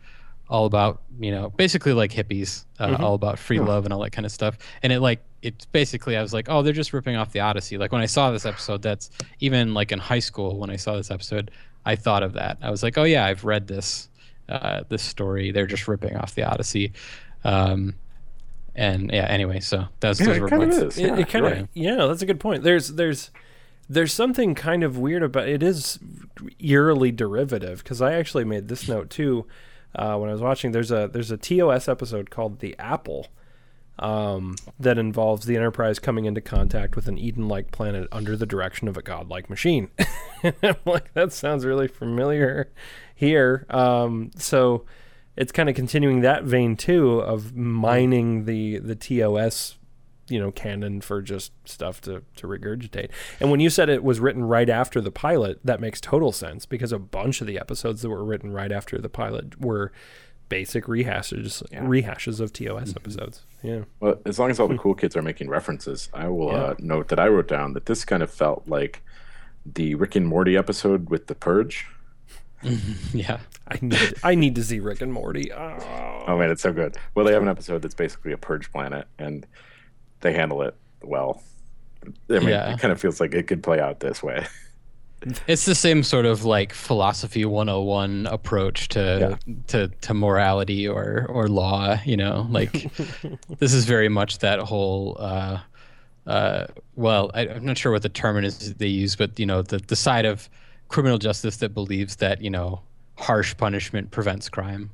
[0.49, 4.11] all about you know basically like hippies, uh, all about free love and all that
[4.11, 4.55] kind of stuff.
[4.83, 7.79] And it like it's basically I was like, oh, they're just ripping off the Odyssey.
[7.79, 9.09] Like when I saw this episode, that's
[9.39, 11.49] even like in high school when I saw this episode,
[11.85, 12.57] I thought of that.
[12.61, 14.09] I was like, oh yeah, I've read this
[14.49, 15.51] uh, this story.
[15.51, 16.93] They're just ripping off the Odyssey.
[17.43, 17.95] Um,
[18.75, 20.97] And yeah, anyway, so that's Yeah, those it were kind of is.
[20.97, 21.67] It, yeah, it kind of right.
[21.73, 22.63] yeah, that's a good point.
[22.63, 23.31] There's there's
[23.89, 25.99] there's something kind of weird about it is
[26.59, 29.45] eerily derivative because I actually made this note too
[29.95, 30.71] uh, when I was watching.
[30.71, 33.27] There's a there's a TOS episode called the Apple
[33.99, 38.87] um, that involves the Enterprise coming into contact with an Eden-like planet under the direction
[38.87, 39.89] of a godlike machine.
[40.63, 42.71] I'm like that sounds really familiar
[43.15, 43.65] here.
[43.69, 44.85] Um, so
[45.35, 49.77] it's kind of continuing that vein too of mining the the TOS
[50.29, 53.09] you know canon for just stuff to to regurgitate.
[53.39, 56.65] And when you said it was written right after the pilot, that makes total sense
[56.65, 59.91] because a bunch of the episodes that were written right after the pilot were
[60.53, 63.41] basic rehashes rehashes of TOS episodes.
[63.63, 63.81] Yeah.
[63.99, 66.63] Well, as long as all the cool kids are making references, I will Yeah.
[66.63, 69.01] uh, note that I wrote down that this kind of felt like
[69.65, 71.87] the Rick and Morty episode with the Purge.
[73.13, 73.39] yeah.
[73.67, 75.51] I need I need to see Rick and Morty.
[75.51, 76.23] Oh.
[76.27, 76.97] Oh man, it's so good.
[77.15, 79.45] Well, they have an episode that's basically a purge planet, and
[80.21, 81.41] they handle it well.
[82.29, 82.73] I mean, Yeah.
[82.73, 84.45] it kind of feels like it could play out this way.
[85.47, 91.47] It's the same sort of like philosophy 101 approach to to to morality or or
[91.47, 92.47] law, you know.
[92.49, 92.71] Like
[93.59, 95.59] this is very much that whole uh
[96.27, 99.61] uh well, I, I'm not sure what the term is they use, but you know,
[99.61, 100.49] the the side of
[100.87, 102.81] criminal justice that believes that, you know,
[103.15, 104.91] harsh punishment prevents crime.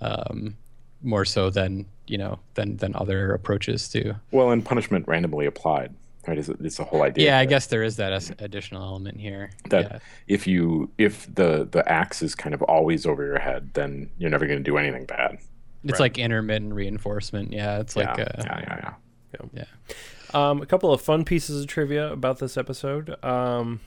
[0.00, 0.56] Um
[1.04, 5.92] more so than, you know, than than other approaches to Well, and punishment randomly applied,
[6.26, 6.38] right?
[6.38, 7.26] Is it's the whole idea.
[7.26, 9.50] Yeah, I guess there is that as additional element here.
[9.70, 9.98] that yeah.
[10.28, 14.30] if you if the the axe is kind of always over your head, then you're
[14.30, 15.38] never going to do anything bad.
[15.84, 17.52] It's like intermittent reinforcement.
[17.52, 18.94] Yeah, it's like yeah, uh, yeah, yeah,
[19.34, 19.64] yeah.
[19.64, 19.94] yeah.
[20.34, 23.22] Um, a couple of fun pieces of trivia about this episode.
[23.24, 23.80] Um,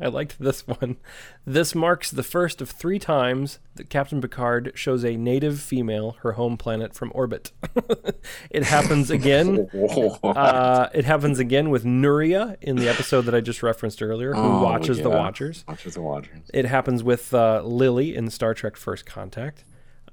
[0.00, 0.96] I liked this one.
[1.44, 6.32] This marks the first of three times that Captain Picard shows a native female her
[6.32, 7.52] home planet from orbit.
[8.50, 9.68] it happens again.
[10.22, 14.40] Uh, it happens again with Nuria in the episode that I just referenced earlier, who
[14.40, 15.10] Oh, watches the.
[15.10, 15.64] Watchers.
[15.68, 16.38] Watchers the Watchers.
[16.54, 19.64] It happens with uh, Lily in Star Trek First Contact.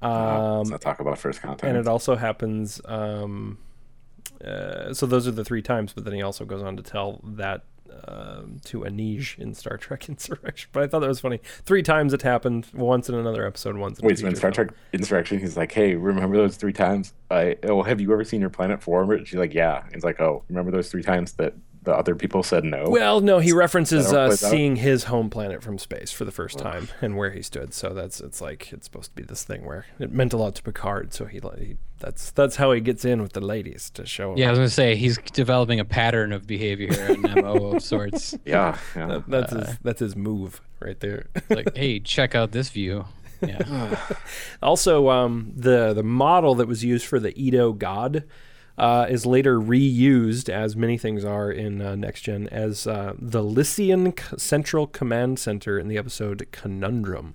[0.02, 1.64] Um, Um, let's not talk about first contact.
[1.64, 2.80] and it also happens.
[2.84, 3.58] Um,
[4.44, 7.20] uh, so those are the three times, but then he also goes on to tell
[7.24, 7.64] that
[8.06, 10.70] um, to Anij in Star Trek Insurrection.
[10.72, 11.40] But I thought that was funny.
[11.64, 12.66] Three times it happened.
[12.72, 13.76] Once in another episode.
[13.76, 13.98] Once.
[13.98, 14.50] In Wait, so in Star.
[14.50, 17.14] Trek Insurrection, he's like, "Hey, remember those three times?
[17.30, 20.20] I oh, have you ever seen your planet for orbit?" She's like, "Yeah." He's like,
[20.20, 21.54] "Oh, remember those three times that
[21.88, 24.50] the other people said no?" Well, no, he references That how it uh, plays out?
[24.50, 27.74] seeing his home planet from space for the first time and where he stood.
[27.74, 30.54] So that's it's like it's supposed to be this thing where it meant a lot
[30.56, 31.12] to Picard.
[31.12, 34.32] So he, he that's that's how he gets in with the ladies to show.
[34.32, 37.72] Him Yeah, I was gonna say he's developing a pattern of behavior here, an MO
[37.72, 38.36] of sorts.
[38.44, 39.06] yeah, yeah.
[39.06, 41.26] That- that's his that's his move right there.
[41.50, 43.06] Like, hey, check out this view.
[43.40, 43.96] Yeah,
[44.62, 48.24] Also, um, the the model that was used for the Edo God
[48.78, 53.42] uh, is later reused, as many things are in uh, Next Gen, as uh, the
[53.42, 57.34] Lysian C- Central Command Center in the episode Conundrum.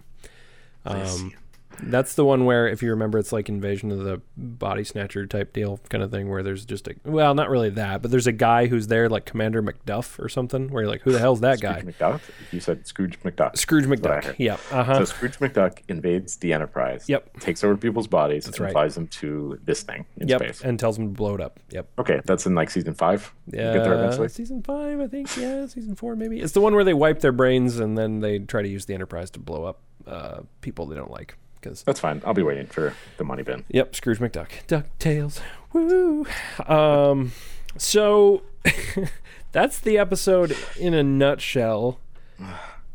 [0.86, 1.34] Um,
[1.82, 5.54] that's the one where, if you remember, it's like Invasion of the Body Snatcher type
[5.54, 8.32] deal, kind of thing, where there's just a well, not really that, but there's a
[8.32, 11.60] guy who's there, like Commander MacDuff or something, where you're like, who the hell's that
[11.60, 11.80] guy?
[11.80, 12.22] Scrooge McDuck.
[12.52, 13.58] You said Scrooge McDuck.
[13.58, 14.24] Scrooge McDuck.
[14.24, 14.36] heard.
[14.40, 14.60] Yep.
[14.72, 14.98] Uh huh.
[15.00, 17.06] So Scrooge McDuck invades the Enterprise.
[17.08, 17.40] Yep.
[17.40, 18.72] Takes over people's bodies and right.
[18.72, 20.42] flies them to this thing in Yep.
[20.42, 20.62] space.
[20.62, 21.60] And tells them to blow it up.
[21.72, 21.88] Yep.
[22.00, 23.34] Okay, that's in like season five.
[23.48, 24.30] Yeah, get there eventually.
[24.30, 25.36] season five, I think.
[25.38, 26.40] Yeah, season four, maybe.
[26.40, 28.94] It's the one where they wipe their brains and then they try to use the
[28.94, 31.38] Enterprise to blow up uh, people they don't like.
[31.64, 32.22] Because That's fine.
[32.26, 33.64] I'll be waiting for the money bin.
[33.70, 35.40] yep, Scrooge McDuck, Ducktales,
[35.72, 36.26] woo.
[36.68, 37.32] Um,
[37.78, 38.44] so
[39.54, 42.00] that's the episode in a nutshell.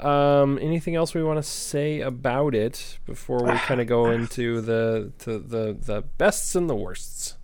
[0.00, 4.60] Um, anything else we want to say about it before we kind of go into
[4.60, 7.36] the to the the bests and the worsts?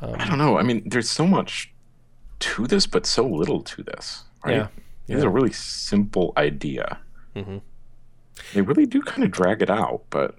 [0.00, 0.58] I don't know.
[0.58, 1.72] I mean, there's so much
[2.40, 4.24] to this, but so little to this.
[4.44, 4.56] Right?
[4.56, 4.68] Yeah.
[5.08, 6.98] It's a really simple idea.
[8.54, 10.34] They really do kind of drag it out, but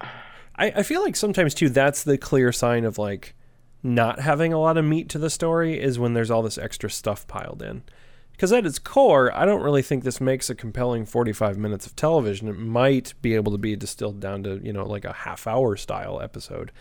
[0.55, 3.35] I, I feel like sometimes too that's the clear sign of like
[3.83, 6.89] not having a lot of meat to the story is when there's all this extra
[6.89, 7.83] stuff piled in.
[8.31, 11.95] Because at its core, I don't really think this makes a compelling 45 minutes of
[11.95, 12.47] television.
[12.47, 15.75] It might be able to be distilled down to you know like a half hour
[15.75, 16.71] style episode.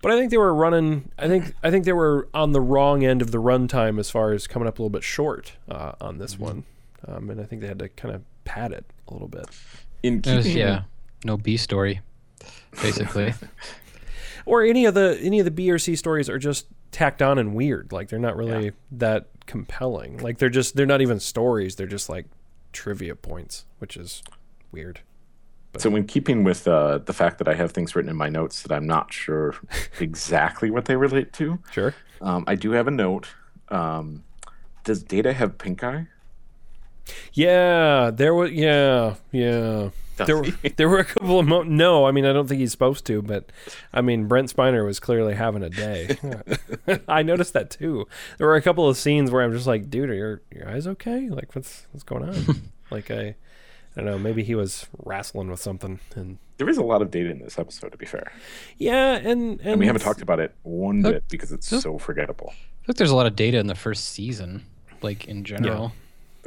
[0.00, 1.10] But I think they were running.
[1.18, 4.32] I think I think they were on the wrong end of the runtime as far
[4.32, 6.64] as coming up a little bit short uh, on this one,
[7.06, 9.46] um, and I think they had to kind of pad it a little bit.
[10.02, 10.82] In It keeping, was, yeah,
[11.24, 12.00] no B story,
[12.82, 13.34] basically.
[14.46, 17.38] or any of the any of the B or C stories are just tacked on
[17.38, 17.92] and weird.
[17.92, 18.70] Like they're not really Yeah.
[18.92, 20.18] that compelling.
[20.18, 21.76] Like they're just they're not even stories.
[21.76, 22.26] They're just like
[22.72, 24.22] trivia points, which is
[24.72, 25.00] weird.
[25.76, 28.62] So, in keeping with uh, the fact that I have things written in my notes
[28.62, 29.54] that I'm not sure
[30.00, 31.94] exactly what they relate to, Sure.
[32.22, 33.28] um, I do have a note.
[33.68, 34.24] Um,
[34.84, 36.06] does Data have pink eye?
[37.32, 38.50] Yeah, there was.
[38.52, 39.90] Yeah, yeah.
[40.16, 40.68] Does There, were- he?
[40.76, 42.04] there were a couple of mo- no.
[42.06, 43.50] I mean, I don't think he's supposed to, but
[43.92, 46.18] I mean, Brent Spiner was clearly having a day.
[47.08, 48.06] I noticed that too.
[48.38, 50.86] There were a couple of scenes where I'm just like, dude, are your your eyes
[50.88, 51.28] okay?
[51.28, 52.62] Like, what's what's going on?
[52.90, 53.36] like, I, I
[53.94, 54.18] don't know.
[54.18, 57.56] Maybe he was wrestling with something, and There is a lot of data in this
[57.56, 58.32] episode, to be fair.
[58.76, 61.80] yeah, and and, And we haven't talked about it one Uh, bit because it's uh,
[61.80, 62.52] so forgettable.
[62.82, 64.64] I think there's a lot of data in the first season,
[65.00, 65.92] like in general.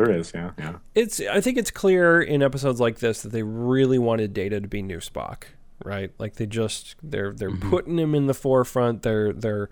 [0.06, 0.76] There is, yeah, yeah.
[0.96, 4.68] it's I think it's clear in episodes like this that they really wanted Data to
[4.68, 5.44] be new Spock,
[5.84, 6.12] right?
[6.18, 7.70] Like they just they're they're mm-hmm.
[7.70, 9.04] putting him in the forefront.
[9.04, 9.70] They're they're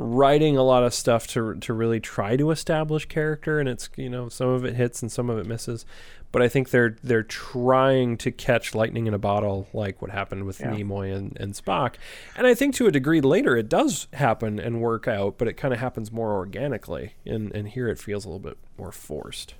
[0.00, 4.08] writing a lot of stuff to to really try to establish character and it's you
[4.08, 5.84] know some of it hits and some of it misses.
[6.32, 10.44] But I think they're they're trying to catch lightning in a bottle like what happened
[10.44, 10.72] with Yeah.
[10.72, 11.96] Nimoy and, and Spock.
[12.34, 15.54] And I think to a degree later it does happen and work out, but it
[15.54, 17.14] kind of happens more organically.
[17.26, 19.54] And and here it feels a little bit more forced.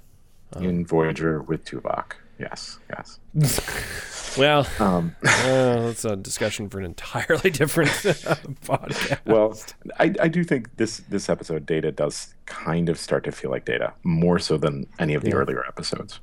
[0.59, 2.13] In Voyager with Tuvok.
[2.39, 3.19] Yes, yes.
[4.39, 9.19] Well, Um, uh, that's a discussion for an entirely different podcast.
[9.27, 9.59] well,
[9.99, 13.65] I, I do think this this episode, Data, does kind of start to feel like
[13.65, 16.21] Data, more so than any of the earlier episodes.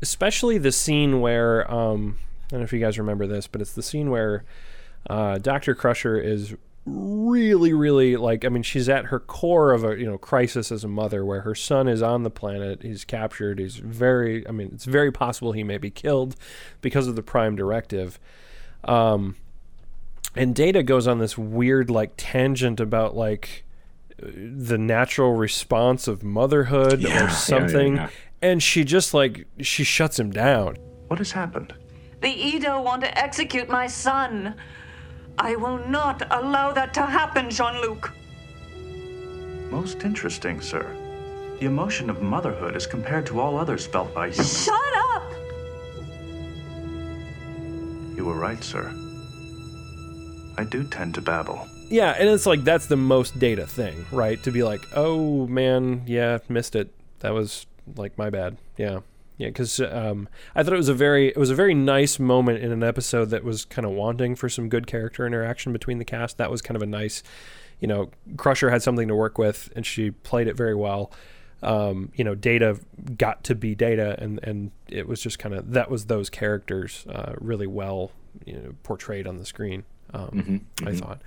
[0.00, 3.72] especially the scene where um, I don't know if you guys remember this, but it's
[3.72, 4.44] the scene where
[5.10, 9.98] uh, Doctor Crusher is really, really like I mean, she's at her core of a
[9.98, 13.58] you know crisis as a mother, where her son is on the planet, he's captured,
[13.58, 16.36] he's very I mean, it's very possible he may be killed
[16.80, 18.18] because of the Prime Directive.
[18.84, 19.36] Um,
[20.34, 23.64] and Data goes on this weird like tangent about like
[24.18, 28.08] the natural response of motherhood Yeah, yeah, or yeah, something yeah.
[28.40, 30.76] and she just like she shuts him down
[31.08, 31.74] What has happened?
[32.20, 34.54] The Edo want to execute my son.
[35.38, 38.12] I will not allow that to happen, Jean Luc.
[39.70, 40.96] Most interesting, sir.
[41.58, 44.64] The emotion of motherhood is compared to all others felt by humans.
[44.64, 45.22] Shut up!
[48.16, 48.92] You were right, sir.
[50.58, 51.66] I do tend to babble.
[51.88, 56.02] yeah and it's like that's the most data thing right to be like oh man
[56.06, 56.88] yeah missed it
[57.20, 57.66] that was
[57.96, 59.00] like my bad yeah
[59.42, 62.62] yeah because um, i thought it was a very it was a very nice moment
[62.62, 66.04] in an episode that was kind of wanting for some good character interaction between the
[66.04, 67.22] cast that was kind of a nice
[67.80, 71.12] you know crusher had something to work with and she played it very well
[71.62, 72.80] um, you know, Data
[73.16, 77.06] got to be Data, and and it was just kind of that was those characters
[77.08, 78.10] uh, really well
[78.44, 79.84] you know, portrayed on the screen.
[80.12, 81.22] Um, I thought.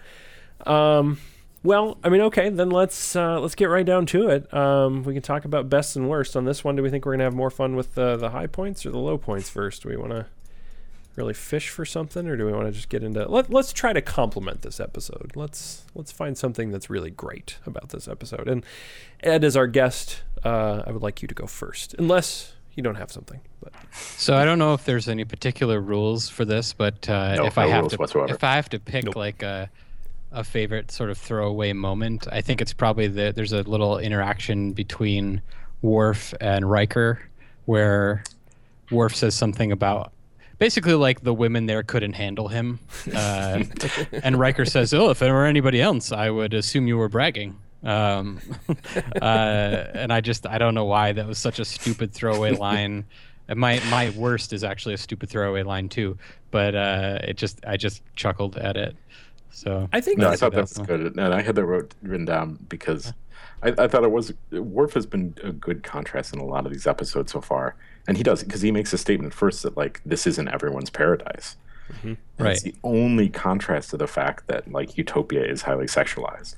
[1.66, 4.54] Well, I mean, okay, then let's uh, let's get right down to it.
[4.54, 6.76] Um, we can talk about best and worst on this one.
[6.76, 9.00] Do we think we're gonna have more fun with the the high points or the
[9.00, 9.82] low points first?
[9.82, 10.28] Do we want to
[11.16, 13.26] really fish for something, or do we want to just get into?
[13.28, 15.32] Let, let's try to complement this episode.
[15.34, 18.48] Let's let's find something that's really great about this episode.
[18.48, 18.64] And
[19.22, 22.96] Ed, as our guest, uh, I would like you to go first, unless you don't
[22.96, 23.40] have something.
[23.64, 27.46] But So I don't know if there's any particular rules for this, but uh, No,
[27.48, 28.32] if I have to, whatsoever.
[28.32, 29.70] if I have to pick like a
[30.36, 34.74] a favorite sort of throwaway moment, I think it's probably the there's a little interaction
[34.74, 35.42] between
[35.82, 37.20] Worf and Riker
[37.66, 38.24] where
[38.92, 40.12] Worf says something about
[40.58, 42.80] basically like the women there couldn't handle him,
[43.14, 43.64] uh,
[44.12, 47.58] and Riker says, "Oh, if it were anybody else, I would assume you were bragging."
[47.84, 48.42] Um,
[49.22, 49.26] uh,
[49.94, 53.06] and I just I don't know why that was such a stupid throwaway line.
[53.54, 56.18] My my worst is actually a stupid throwaway line too,
[56.52, 58.96] but uh, it just I just chuckled at it.
[59.56, 61.00] So I think No, I thought that was good.
[61.00, 63.14] And I had that wrote, written down because
[63.64, 66.74] I, I thought it was Worf has been a good contrast in a lot of
[66.74, 70.02] these episodes so far, and he does because he makes a statement first that like
[70.06, 71.56] this isn't everyone's paradise.
[71.90, 72.08] Mm-hmm.
[72.08, 72.52] And Right.
[72.52, 76.56] It's the only contrast to the fact that like Utopia is highly sexualized.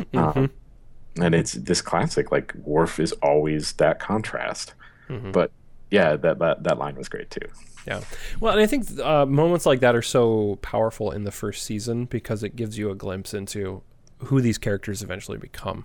[0.14, 1.22] um, mm-hmm.
[1.22, 4.74] and it's this classic like Worf is always that contrast.
[5.08, 5.30] Mm-hmm.
[5.30, 5.52] But
[5.92, 7.48] yeah, that, that that line was great too.
[7.86, 8.00] Yeah.
[8.40, 12.06] Well, and I think uh, moments like that are so powerful in the first season
[12.06, 13.82] because it gives you a glimpse into
[14.18, 15.84] who these characters eventually become.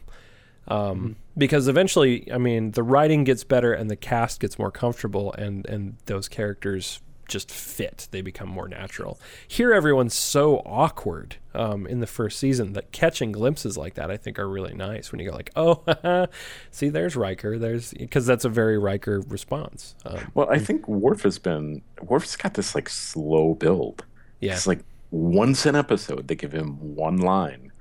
[0.68, 5.34] Um, Because eventually, I mean, the writing gets better and the cast gets more comfortable,
[5.34, 8.08] and and those characters just fit.
[8.12, 9.20] They become more natural.
[9.48, 14.18] Here, everyone's so awkward um, in the first season that catching glimpses like that, I
[14.18, 15.12] think, are really nice.
[15.12, 16.28] When you go like, "Oh,
[16.72, 19.96] see, there's Riker," there's because that's a very Riker response.
[20.06, 24.06] Um, Well, I think Worf has been Worf's got this like slow build.
[24.40, 24.54] Yeah.
[24.54, 24.80] It's like
[25.12, 27.72] once an episode they give him one line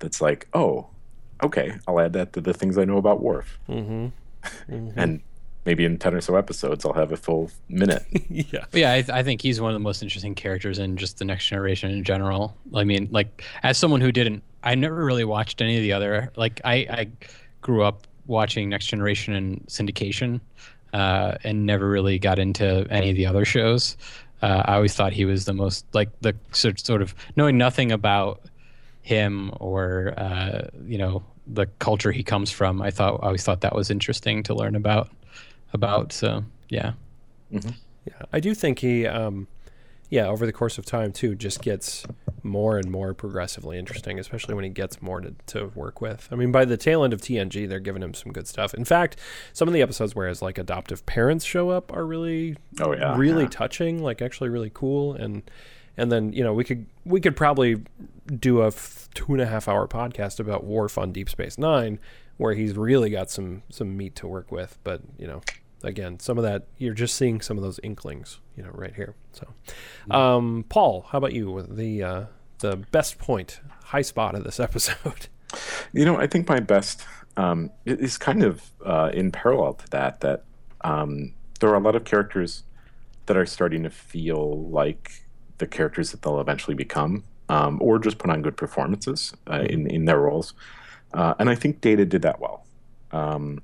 [0.00, 0.88] that's like, oh,
[1.42, 3.58] okay, I'll add that to the things I know about Worf.
[3.68, 4.08] Mm-hmm.
[4.96, 5.20] and
[5.70, 8.04] maybe in 10 or so episodes I'll have a full minute.
[8.28, 8.64] yeah.
[8.72, 11.18] But yeah, I, th- I think he's one of the most interesting characters in just
[11.18, 12.56] the next generation in general.
[12.74, 16.32] I mean, like as someone who didn't, I never really watched any of the other.
[16.34, 17.08] Like I, I
[17.60, 20.40] grew up watching Next Generation and syndication,
[20.92, 23.96] uh, and never really got into any of the other shows.
[24.42, 27.92] Uh, I always thought he was the most like the sort sort of knowing nothing
[27.92, 28.40] about
[29.02, 32.82] him or uh, you know the culture he comes from.
[32.82, 35.10] I thought I always thought that was interesting to learn about
[35.72, 36.12] about.
[36.12, 36.92] So yeah.
[37.50, 37.62] Yeah,
[38.32, 39.46] I do think he, um,
[40.08, 42.04] yeah, over the course of time too, just gets
[42.42, 46.28] more and more progressively interesting, especially when he gets more to, to work with.
[46.32, 48.72] I mean, by the tail end of TNG, they're giving him some good stuff.
[48.72, 49.16] In fact,
[49.52, 53.16] some of the episodes where his like adoptive parents show up are really, Oh, yeah,
[53.16, 53.50] really yeah.
[53.50, 55.12] touching, like actually really cool.
[55.14, 55.42] And
[55.96, 57.82] and then you know we could we could probably
[58.38, 61.98] do a f- two and a half hour podcast about Worf on Deep Space Nine,
[62.40, 64.78] where he's really got some some meat to work with.
[64.82, 65.42] But you know,
[65.82, 69.14] again, some of that you're just seeing some of those inklings, you know, right here.
[69.32, 69.46] So,
[70.10, 71.62] um, Paul, how about you?
[71.68, 72.24] The uh,
[72.60, 75.28] the best point, high spot of this episode.
[75.92, 77.04] You know, I think my best
[77.36, 80.20] um, is kind of uh, in parallel to that.
[80.20, 80.44] That
[80.80, 82.64] um, there are a lot of characters
[83.26, 85.26] that are starting to feel like
[85.58, 89.86] the characters that they'll eventually become, um, or just put on good performances uh, in
[89.88, 90.54] in their roles.
[91.12, 92.64] Uh, and I think Data did that well.
[93.12, 93.62] Um,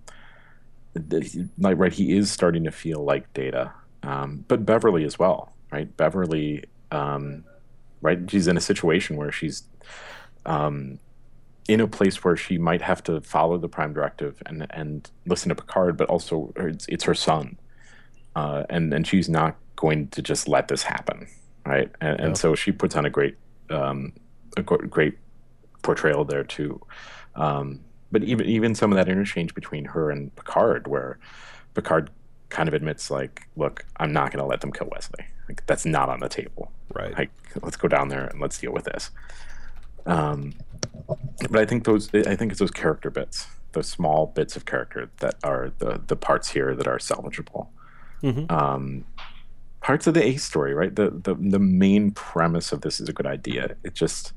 [1.58, 3.72] like right, he is starting to feel like Data,
[4.02, 5.94] um, but Beverly as well, right?
[5.96, 7.44] Beverly, um,
[8.00, 8.18] right?
[8.30, 9.64] She's in a situation where she's
[10.46, 10.98] um,
[11.68, 15.48] in a place where she might have to follow the prime directive and and listen
[15.50, 17.58] to Picard, but also it's, it's her son,
[18.34, 21.28] uh, and and she's not going to just let this happen,
[21.66, 21.90] right?
[22.00, 23.36] And, and so she puts on a great
[23.70, 24.12] um,
[24.56, 25.18] a great
[25.82, 26.80] portrayal there too.
[27.36, 27.80] Um,
[28.10, 31.18] but even even some of that interchange between her and Picard, where
[31.74, 32.10] Picard
[32.48, 35.26] kind of admits like, "Look, I'm not going to let them kill Wesley.
[35.48, 36.72] Like that's not on the table.
[36.94, 37.16] Right.
[37.16, 37.30] Like
[37.62, 39.10] let's go down there and let's deal with this."
[40.06, 40.54] Um,
[41.50, 45.10] but I think those I think it's those character bits, those small bits of character
[45.18, 47.68] that are the the parts here that are salvageable.
[48.50, 49.04] Um,
[49.80, 50.94] parts of the A story, right?
[50.94, 53.76] The, the the main premise of this is a good idea.
[53.84, 54.32] It just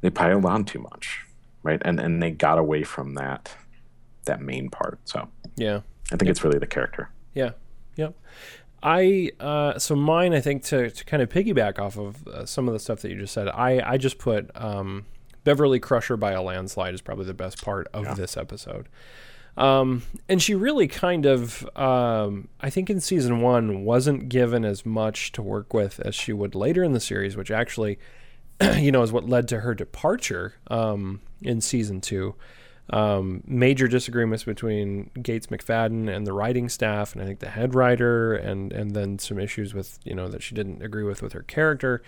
[0.00, 1.24] they piled on too much,
[1.62, 1.80] right?
[1.84, 3.54] And and they got away from that
[4.24, 5.00] that main part.
[5.04, 5.80] So yeah.
[6.12, 7.10] I think it's really the character.
[7.34, 7.52] Yeah.
[7.96, 8.14] Yep.
[8.82, 12.66] I uh, so mine I think to, to kind of piggyback off of uh, some
[12.66, 13.48] of the stuff that you just said.
[13.48, 15.06] I I just put um,
[15.44, 18.88] Beverly Crusher by a landslide is probably the best part of this episode.
[19.56, 24.86] Um, and she really kind of um, I think in season one wasn't given as
[24.86, 27.98] much to work with as she would later in the series, which actually
[28.76, 32.34] you know is what led to her departure um, in season two
[32.90, 37.74] um, major disagreements between Gates McFadden and the writing staff, and I think the head
[37.74, 41.32] writer, and and then some issues with you know that she didn't agree with with
[41.32, 42.02] her character,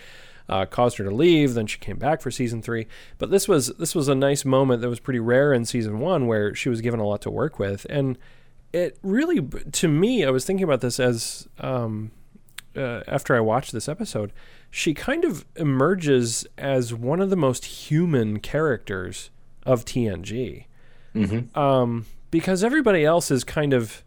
[0.49, 1.55] uh, caused her to leave.
[1.55, 2.87] Then she came back for season three.
[3.19, 6.27] But this was this was a nice moment that was pretty rare in season one,
[6.27, 8.19] where she was given a lot to work with, and
[8.73, 9.41] it really
[9.73, 12.11] to me, I was thinking about this as um,
[12.77, 14.33] uh, after I watched this episode,
[14.71, 19.31] she kind of emerges as one of the most human characters
[19.65, 20.67] of TNG.
[21.55, 24.03] Um, because everybody else is kind of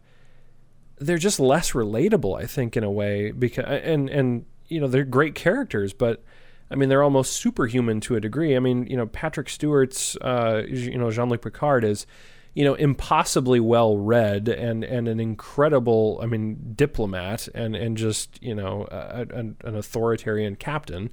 [0.98, 3.30] they're just less relatable, I think, in a way.
[3.30, 6.22] Because and and you know they're great characters, but
[6.70, 8.54] I mean they're almost superhuman to a degree.
[8.56, 12.06] I mean you know Patrick Stewart's uh, you know Jean Luc Picard is
[12.54, 18.42] you know impossibly well read and and an incredible I mean diplomat and and just
[18.42, 21.10] you know a, an, an authoritarian captain.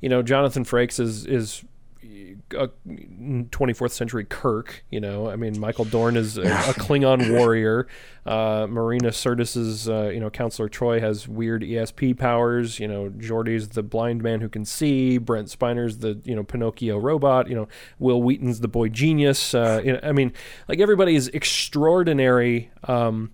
[0.00, 1.64] You know Jonathan Frakes is is
[2.02, 4.84] a 24th century Kirk.
[4.90, 7.86] You know, I mean, Michael Dorn is a, a Klingon warrior.
[8.24, 12.78] Uh, Marina Sirtis's, uh, you know, Counselor Troi has weird ESP powers.
[12.78, 15.18] You know, Geordi's the blind man who can see.
[15.18, 17.48] Brent Spiner's the, you know, Pinocchio robot.
[17.48, 17.68] You know,
[17.98, 19.54] Wil Wheaton's the boy genius.
[19.54, 20.32] Uh, you know, I mean,
[20.68, 23.32] like everybody is extraordinary um,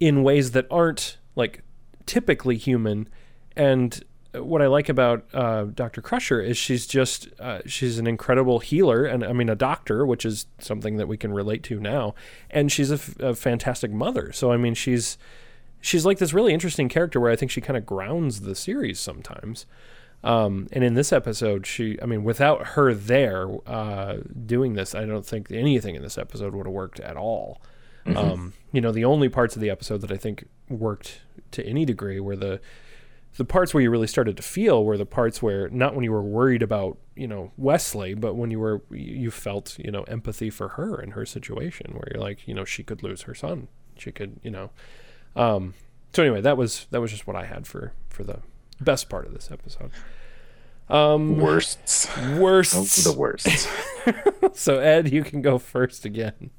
[0.00, 1.62] in ways that aren't like
[2.06, 3.08] typically human.
[3.56, 4.02] And
[4.42, 6.00] what I like about uh, Dr.
[6.00, 10.24] Crusher is she's just uh, she's an incredible healer and I mean a doctor, which
[10.24, 12.14] is something that we can relate to now,
[12.50, 14.32] and she's a, f- a fantastic mother.
[14.32, 15.18] So I mean she's
[15.80, 18.98] she's like this really interesting character where I think she kind of grounds the series
[18.98, 19.66] sometimes.
[20.22, 25.04] Um, and in this episode, she I mean without her there uh, doing this, I
[25.04, 27.60] don't think anything in this episode would have worked at all.
[28.06, 31.20] Um, you know, the only parts of the episode that I think worked
[31.52, 32.60] to any degree were the
[33.36, 36.12] the parts where you really started to feel were the parts where not when you
[36.12, 40.50] were worried about you know Wesley, but when you were you felt you know empathy
[40.50, 43.68] for her and her situation, where you're like you know she could lose her son
[43.98, 44.70] she could, you know.
[45.36, 45.74] Um,
[46.12, 48.40] so anyway, that was that was just what I had for for the
[48.80, 49.90] best part of this episode.
[50.88, 52.08] Um, Worsts.
[52.38, 53.04] worst.
[53.04, 53.68] The worst.
[54.52, 56.50] So Ed, you can go first again.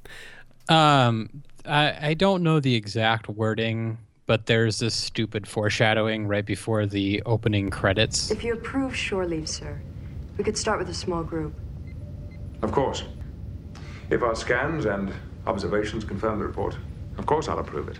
[0.68, 6.86] Um, I I don't know the exact wording, but there's this stupid foreshadowing right before
[6.86, 8.30] the opening credits.
[8.30, 9.80] If you approve shore leave, sir,
[10.36, 11.54] we could start with a small group.
[12.62, 13.04] Of course.
[14.10, 15.12] If our scans and
[15.46, 16.76] observations confirm the report,
[17.18, 17.98] of course I'll approve it.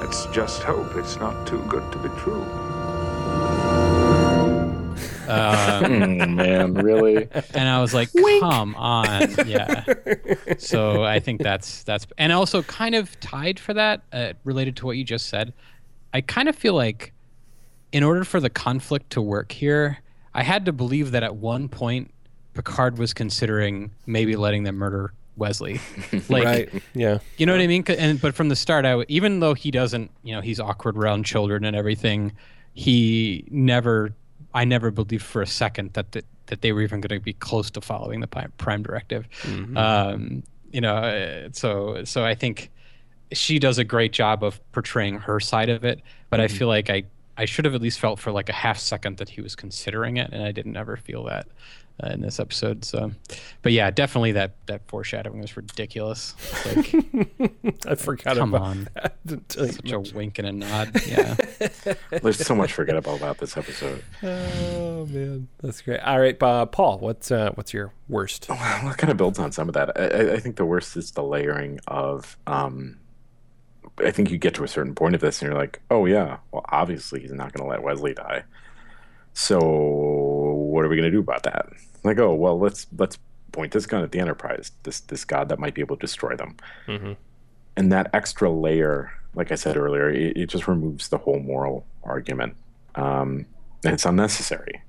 [0.00, 2.65] Let's just hope it's not too good to be true.
[5.26, 7.28] Mm, man, really?
[7.54, 8.10] and I was like,
[8.40, 9.84] "Come on, yeah."
[10.58, 14.86] so I think that's that's, and also kind of tied for that, uh, related to
[14.86, 15.52] what you just said.
[16.14, 17.12] I kind of feel like,
[17.92, 19.98] in order for the conflict to work here,
[20.34, 22.12] I had to believe that at one point
[22.54, 25.80] Picard was considering maybe letting them murder Wesley,
[26.28, 26.44] like.
[26.44, 26.82] right.
[26.94, 27.18] Yeah.
[27.36, 27.84] You know what I mean?
[27.88, 30.96] And but from the start, I w- even though he doesn't, you know, he's awkward
[30.96, 32.32] around children and everything,
[32.72, 34.14] he never,
[34.56, 37.34] I never believed for a second that that, that they were even going to be
[37.34, 38.26] close to following the
[38.56, 39.28] Prime Directive.
[39.76, 40.42] Um,
[40.72, 42.70] you know, uh, so so I think
[43.32, 46.00] she does a great job of portraying her side of it,
[46.30, 47.04] but I feel like I
[47.36, 50.16] I should have at least felt for like a half second that he was considering
[50.16, 51.46] it, and I didn't ever feel that.
[52.04, 53.10] Uh, in this episode, so,
[53.62, 56.34] but yeah, definitely that that foreshadowing was ridiculous.
[56.66, 56.94] Like,
[57.88, 58.88] I forgot Come about on.
[58.92, 60.90] that until you such a wink and a nod.
[61.08, 61.36] Yeah.
[62.22, 64.04] There's so much forgettable about this episode.
[64.22, 66.00] Oh man, that's great.
[66.00, 68.46] All right, uh, Paul, what's uh, what's your worst?
[68.50, 69.98] Well, it kind of builds on some of that.
[69.98, 72.36] I, I- I think the worst is the layering of.
[72.46, 72.98] Um,
[74.04, 76.36] I think you get to a certain point of this, and you're like, "Oh yeah,
[76.52, 78.42] well, obviously he's not going to let Wesley die."
[79.32, 79.58] So
[80.76, 81.68] what are we going to do about that?
[82.04, 83.18] Like, oh well, let's let's
[83.52, 86.36] point this gun at the Enterprise, this this god that might be able to destroy
[86.36, 86.56] them.
[87.76, 91.84] And that extra layer, like I said earlier, it, it just removes the whole moral
[92.04, 92.56] argument,
[92.94, 93.46] um,
[93.84, 94.82] and it's unnecessary.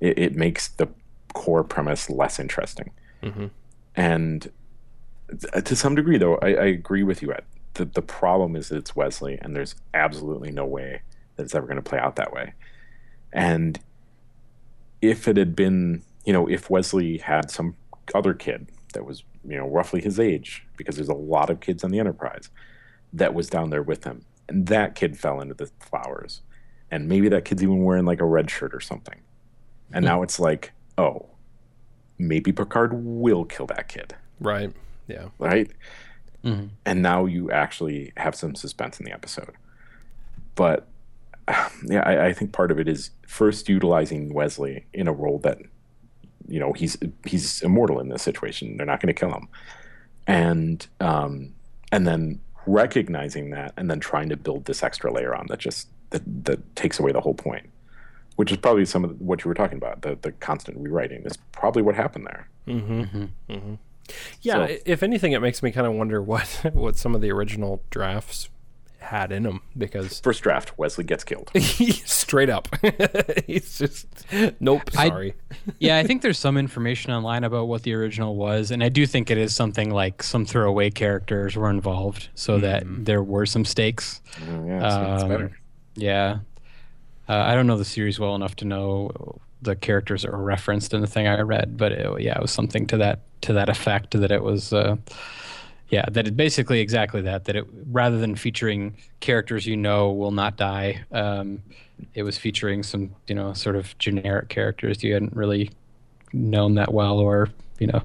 [0.00, 0.88] It, it makes the
[1.34, 2.90] core premise less interesting.
[3.94, 4.50] And
[5.28, 7.32] th- to some degree, though, I, I agree with you.
[7.32, 7.44] Ed.
[7.74, 11.02] The, the problem is that it's Wesley, and there's absolutely no way
[11.36, 12.54] that it's ever going to play out that way.
[13.32, 13.78] And
[15.02, 17.76] if it had been, you know, if Wesley had some
[18.14, 21.84] other kid that was, you know, roughly his age, because there's a lot of kids
[21.84, 22.48] on the Enterprise
[23.12, 26.40] that was down there with him, and that kid fell into the flowers,
[26.90, 29.20] and maybe that kid's even wearing like a red shirt or something,
[29.92, 31.26] and now it's like, oh,
[32.18, 34.72] maybe Picard will kill that kid, Right.
[35.08, 35.28] Yeah.
[35.38, 35.70] right?
[36.44, 36.68] Mm-hmm.
[36.86, 39.52] And now you actually have some suspense in the episode.
[40.54, 40.86] But
[41.86, 45.58] yeah, I, I think part of it is first utilizing Wesley in a role that
[46.48, 48.76] you know he's he's immortal in this situation.
[48.76, 49.48] They're not going to kill him,
[50.26, 51.54] and um,
[51.90, 55.88] and then recognizing that, and then trying to build this extra layer on that just
[56.10, 57.68] that that takes away the whole point.
[58.36, 60.02] Which is probably some of what you were talking about.
[60.02, 62.48] The the constant rewriting is probably what happened there.
[62.66, 63.74] Mm-hmm, mm-hmm, mm-hmm.
[64.40, 64.66] Yeah.
[64.66, 67.82] So- If anything, it makes me kind of wonder what what some of the original
[67.90, 68.48] drafts
[69.02, 71.50] had in him because First draft, Wesley gets killed.
[71.60, 72.68] straight up,
[73.46, 74.06] he's just
[74.60, 74.82] nope.
[74.96, 75.34] I- Sorry.
[75.78, 79.06] yeah, I think there's some information online about what the original was, and I do
[79.06, 83.64] think it is something like some throwaway characters were involved, so that there were some
[83.64, 84.20] stakes.
[84.38, 84.88] Mm, yeah,
[85.18, 85.58] so Um, better.
[85.94, 86.38] Yeah,
[87.28, 90.92] uh, I don't know the series well enough to know the characters that were referenced
[90.94, 93.68] in the thing I read, but it, yeah, it was something to that to that
[93.68, 94.72] effect that it was.
[94.72, 94.96] Uh,
[95.92, 97.44] yeah, that it basically exactly that.
[97.44, 101.62] That it rather than featuring characters you know will not die, um,
[102.14, 105.70] it was featuring some you know sort of generic characters you hadn't really
[106.32, 108.02] known that well, or you know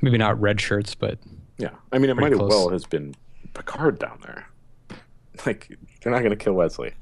[0.00, 1.18] maybe not red shirts, but
[1.58, 3.14] Yeah, I mean, it might pretty as well has been
[3.52, 4.48] Picard down there.
[5.44, 5.68] Like,
[6.00, 6.92] they're not going to kill Wesley.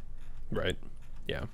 [0.50, 0.76] Right.
[1.28, 1.44] Yeah.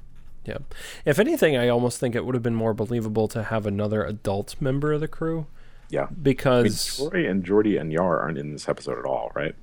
[0.47, 0.57] Yeah.
[1.05, 4.57] If anything, I almost think it would have been more believable to have another adult
[4.61, 5.47] member of the crew
[5.91, 9.31] Yeah, I mean, because Troi and Geordi and Yar aren't in this episode at all,
[9.35, 9.55] right?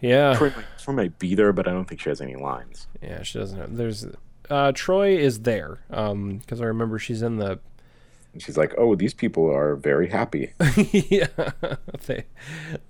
[0.00, 2.86] yeah, Troi might, Troi might be there, but I don't think she has any lines.
[3.02, 3.58] yeah, she doesn't.
[3.58, 4.04] Have, there's
[4.50, 7.58] uh, Troi is there um because I remember she's in the
[8.34, 10.52] And she's like, "Oh, these people are very happy."
[10.92, 11.28] yeah
[12.06, 12.24] they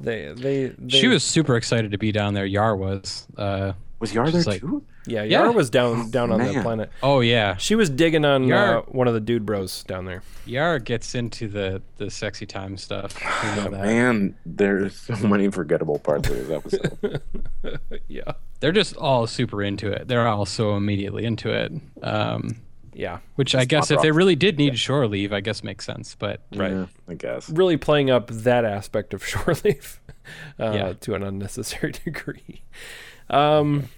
[0.01, 2.47] they they, they she was super excited to be down there.
[2.47, 3.27] Yar was.
[3.37, 4.83] Uh, Was Yar there like- too?
[5.07, 5.43] yeah Yeah.
[5.45, 6.63] Yar was down down on the man.
[6.63, 6.91] planet.
[7.03, 10.23] oh yeah, She was digging on Yar- uh, one of the dude bros down there.
[10.47, 13.19] Yara gets into the the sexy time stuff.
[13.21, 13.81] We know that.
[13.83, 17.23] Man, there's so many forgettable parts of this episode.
[18.09, 18.33] Yeah.
[18.61, 20.09] They're just all super into it.
[20.09, 21.73] They're all so immediately into it.
[22.03, 22.57] Um,
[22.93, 23.19] Yeah.
[23.37, 26.15] Which I guess if they really did need shore leave, I guess makes sense.
[26.19, 26.73] But Right.
[26.73, 27.49] Yeah, I guess.
[27.51, 30.01] Really playing up that aspect of shore leave
[30.61, 30.93] uh, Yeah.
[31.01, 32.63] to an unnecessary degree.
[33.31, 33.89] Um,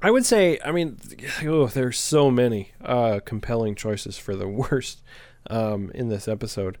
[0.00, 0.98] I would say, I mean,
[1.44, 5.02] oh, there's so many uh, compelling choices for the worst
[5.48, 6.78] um, in this episode.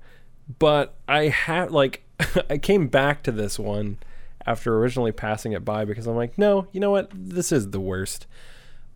[0.58, 2.04] But I had, like,
[2.50, 3.98] I came back to this one
[4.44, 7.10] after originally passing it by because I'm like, no, you know what?
[7.14, 8.26] This is the worst.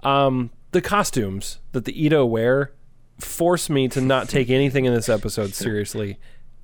[0.02, 2.72] Um, the costumes that the Edo wear
[3.18, 6.18] force me to not take anything in this episode seriously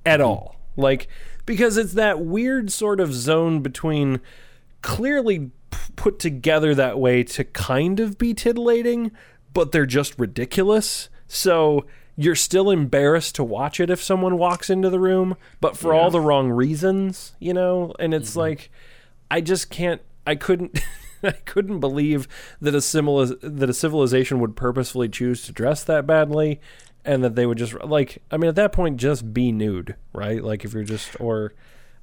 [0.05, 0.55] at all.
[0.75, 1.07] Like,
[1.45, 4.19] because it's that weird sort of zone between
[4.81, 5.51] clearly
[5.95, 9.11] put together that way to kind of be titillating,
[9.53, 11.09] but they're just ridiculous.
[11.27, 11.85] So
[12.15, 16.11] you're still embarrassed to watch it if someone walks into the room, but for all
[16.11, 17.93] the wrong reasons, you know?
[17.99, 18.39] And it's mm-hmm.
[18.39, 18.71] like,
[19.31, 20.79] I just can't, I couldn't.
[21.25, 22.27] I couldn't believe
[22.59, 26.59] that a similar that a civilization would purposefully choose to dress that badly,
[27.05, 28.21] and that they would just like.
[28.29, 30.43] I mean, at that point, just be nude, right?
[30.43, 31.53] Like if you're just or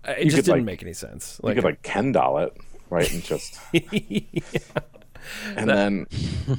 [0.07, 1.39] uh, it You just didn't like- make any sense.
[1.43, 2.57] Like, you could like Ken doll it,
[2.91, 3.11] right?
[3.13, 3.59] And just
[5.57, 6.07] and then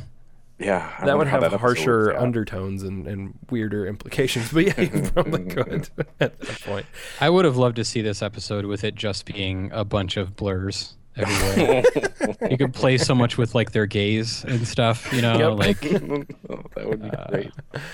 [0.60, 2.24] yeah, I that would have episode harsher works out.
[2.24, 4.52] undertones and, and weirder implications.
[4.52, 6.86] But yeah, you probably could at that point.
[7.20, 10.36] I would have loved to see this episode with it just being a bunch of
[10.36, 11.84] blurs everywhere.
[12.50, 15.60] you could play so much with like their gaze and stuff, you know, Yep.
[15.60, 15.86] like
[16.50, 17.52] Oh, that would be uh, great.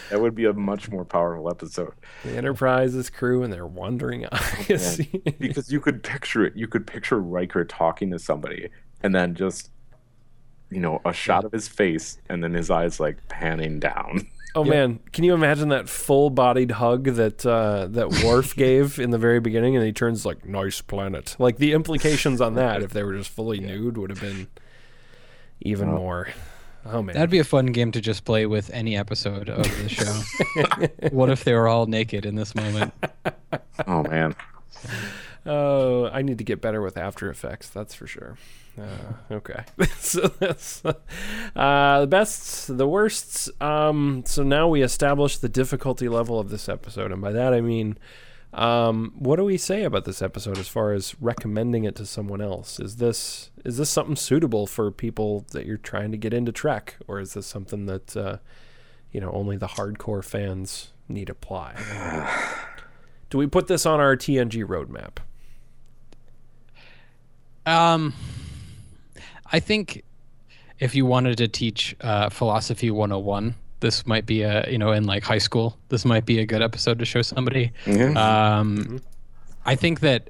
[0.09, 1.93] That would be a much more powerful episode.
[2.23, 4.99] The Enterprise's crew and their wandering eyes.
[4.99, 6.55] Man, because you could picture it.
[6.55, 8.69] You could picture Riker talking to somebody,
[9.01, 9.69] and then just,
[10.69, 14.27] you know, a shot of his face, and then his eyes like panning down.
[14.57, 19.19] Oh man, can you imagine that full-bodied hug that uh, that Worf gave in the
[19.19, 23.03] very beginning, and he turns like "nice planet." Like the implications on that, if they
[23.03, 24.47] were just fully nude, would have been
[25.61, 26.29] even more.
[26.85, 29.89] Oh man, that'd be a fun game to just play with any episode of the
[29.89, 31.09] show.
[31.11, 32.93] what if they were all naked in this moment?
[33.87, 34.35] Oh man,
[35.47, 37.69] Oh, I need to get better with After Effects.
[37.69, 38.37] That's for sure.
[38.79, 39.63] Uh, okay,
[39.97, 43.49] so that's uh, the bests, the worsts.
[43.59, 47.61] Um, so now we establish the difficulty level of this episode, and by that I
[47.61, 47.97] mean,
[48.53, 52.41] um, what do we say about this episode as far as recommending it to someone
[52.41, 52.79] else?
[52.79, 56.97] Is this is this something suitable for people that you're trying to get into Trek,
[57.07, 58.37] or is this something that uh,
[59.11, 61.75] you know only the hardcore fans need apply?
[63.31, 65.17] do we put this on our TNG roadmap?
[67.67, 68.13] Um,
[69.51, 70.03] I think
[70.79, 75.03] if you wanted to teach uh, philosophy 101, this might be a you know in
[75.03, 75.77] like high school.
[75.89, 77.71] This might be a good episode to show somebody.
[78.17, 79.01] Um,
[79.65, 80.29] I think that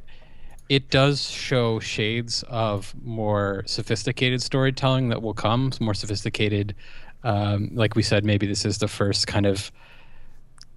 [0.67, 6.75] it does show shades of more sophisticated storytelling that will come, more sophisticated.
[7.23, 9.71] Um, like we said, maybe this is the first kind of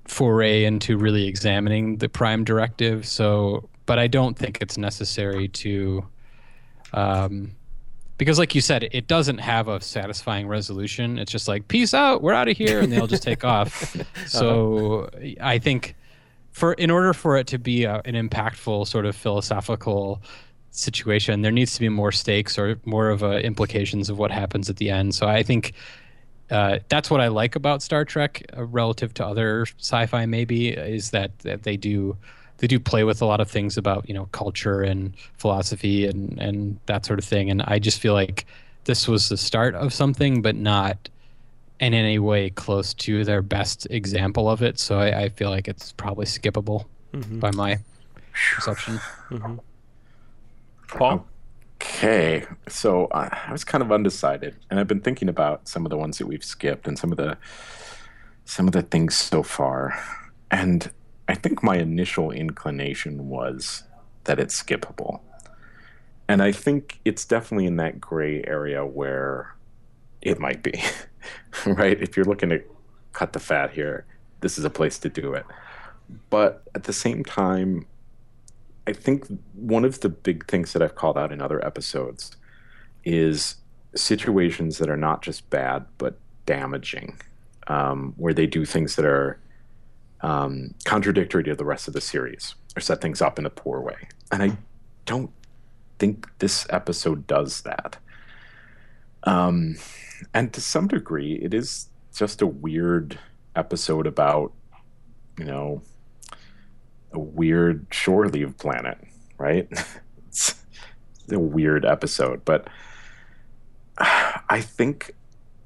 [0.06, 3.06] foray into really examining the prime directive.
[3.06, 6.04] So, but I don't think it's necessary to,
[6.92, 7.52] um,
[8.18, 11.18] because like you said, it doesn't have a satisfying resolution.
[11.18, 13.96] It's just like peace out, we're out of here, and they'll just take off.
[14.26, 15.08] So,
[15.40, 15.96] I think
[16.52, 20.20] for in order for it to be a, an impactful sort of philosophical
[20.70, 24.68] situation, there needs to be more stakes or more of uh, implications of what happens
[24.68, 25.14] at the end.
[25.14, 25.72] So I think
[26.50, 30.26] uh, that's what I like about Star Trek uh, relative to other sci-fi.
[30.26, 32.16] Maybe is that, that they do
[32.60, 36.38] they do play with a lot of things about you know culture and philosophy and
[36.40, 37.50] and that sort of thing.
[37.50, 38.46] And I just feel like
[38.84, 41.08] this was the start of something, but not
[41.80, 44.78] in any way close to their best example of it.
[44.78, 47.40] So I, I feel like it's probably skippable Mhm.
[47.40, 47.78] by my
[48.54, 48.98] perception.
[49.30, 49.56] Mm-hmm.
[50.88, 51.26] Paul?
[51.82, 55.90] Okay, so uh, I was kind of undecided, and I've been thinking about some of
[55.90, 57.36] the ones that we've skipped and some of the
[58.44, 59.98] some of the things so far,
[60.50, 60.90] and
[61.30, 63.84] I think my initial inclination was
[64.24, 65.20] that it's skippable,
[66.26, 69.54] and I think it's definitely in that gray area where
[70.20, 70.82] it might be,
[71.66, 72.02] right?
[72.02, 72.60] If you're looking to
[73.12, 74.06] cut the fat here,
[74.40, 75.46] this is a place to do it,
[76.30, 77.86] but at the same time,
[78.88, 82.36] I think one of the big things that I've called out in other episodes
[83.04, 83.54] is
[83.94, 87.20] situations that are not just bad but damaging,
[87.68, 89.38] um, where they do things that are
[90.22, 93.80] um, contradictory to the rest of the series or set things up in a poor
[93.80, 94.08] way.
[94.30, 94.56] And I
[95.06, 95.30] don't
[95.98, 97.98] think this episode does that.
[99.24, 99.76] Um,
[100.32, 103.18] and to some degree, it is just a weird
[103.56, 104.52] episode about,
[105.38, 105.82] you know,
[107.12, 108.98] a weird shore leave planet,
[109.38, 109.68] right?
[110.28, 110.54] it's
[111.30, 112.68] a weird episode, but
[113.98, 115.14] I think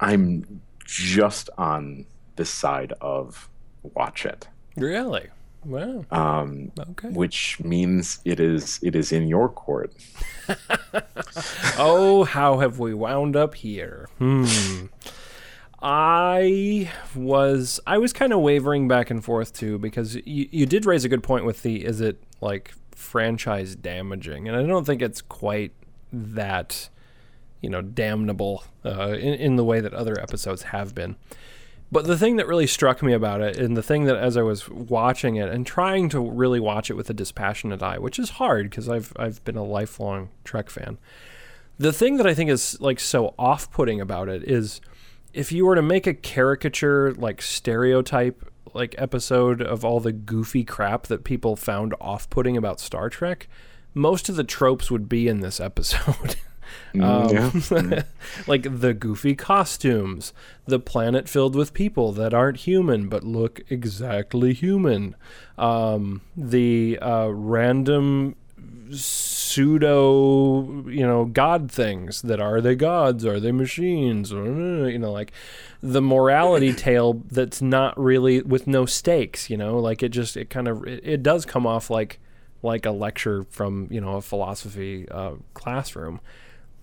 [0.00, 3.48] I'm just on this side of
[3.94, 4.48] watch it.
[4.76, 5.28] Really?
[5.64, 6.04] Wow.
[6.10, 7.08] Um, okay.
[7.08, 9.94] Which means it is it is in your court.
[11.78, 14.08] oh, how have we wound up here?
[14.18, 14.86] Hmm.
[15.82, 20.86] I was I was kind of wavering back and forth too because you you did
[20.86, 25.02] raise a good point with the is it like franchise damaging and I don't think
[25.02, 25.72] it's quite
[26.12, 26.88] that
[27.60, 31.16] you know damnable uh, in in the way that other episodes have been.
[31.94, 34.42] But the thing that really struck me about it, and the thing that as I
[34.42, 38.30] was watching it and trying to really watch it with a dispassionate eye, which is
[38.30, 40.98] hard because I've I've been a lifelong Trek fan.
[41.78, 44.80] The thing that I think is like so off-putting about it is
[45.32, 50.64] if you were to make a caricature like stereotype like episode of all the goofy
[50.64, 53.46] crap that people found off-putting about Star Trek,
[53.94, 56.34] most of the tropes would be in this episode.
[57.00, 58.02] Um, yeah.
[58.46, 60.32] like the goofy costumes,
[60.66, 65.16] the planet filled with people that aren't human but look exactly human,
[65.58, 68.36] um, the uh, random
[68.90, 73.24] pseudo you know god things that are they gods?
[73.24, 74.30] Are they machines?
[74.30, 75.32] You know like
[75.82, 79.78] the morality tale that's not really with no stakes you know?
[79.78, 82.20] Like it just it kind of it, it does come off like
[82.62, 86.20] like a lecture from you know a philosophy uh, classroom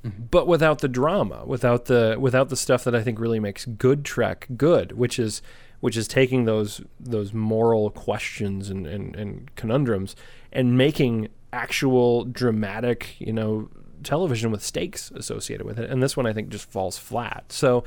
[0.04, 0.24] mm-hmm.
[0.30, 4.04] but without the drama without the without the stuff that i think really makes good
[4.06, 5.42] trek good which is
[5.82, 10.16] which is taking those those moral questions and, and, and conundrums
[10.54, 13.70] and making actual dramatic, you know,
[14.04, 15.90] television with stakes associated with it.
[15.90, 17.46] And this one I think just falls flat.
[17.50, 17.84] So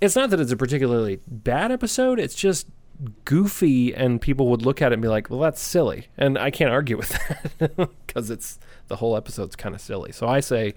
[0.00, 2.66] it's not that it's a particularly bad episode, it's just
[3.24, 6.52] goofy and people would look at it and be like, "Well, that's silly." And I
[6.52, 7.08] can't argue with
[7.58, 7.76] that
[8.06, 10.12] because it's the whole episode's kind of silly.
[10.12, 10.74] So I say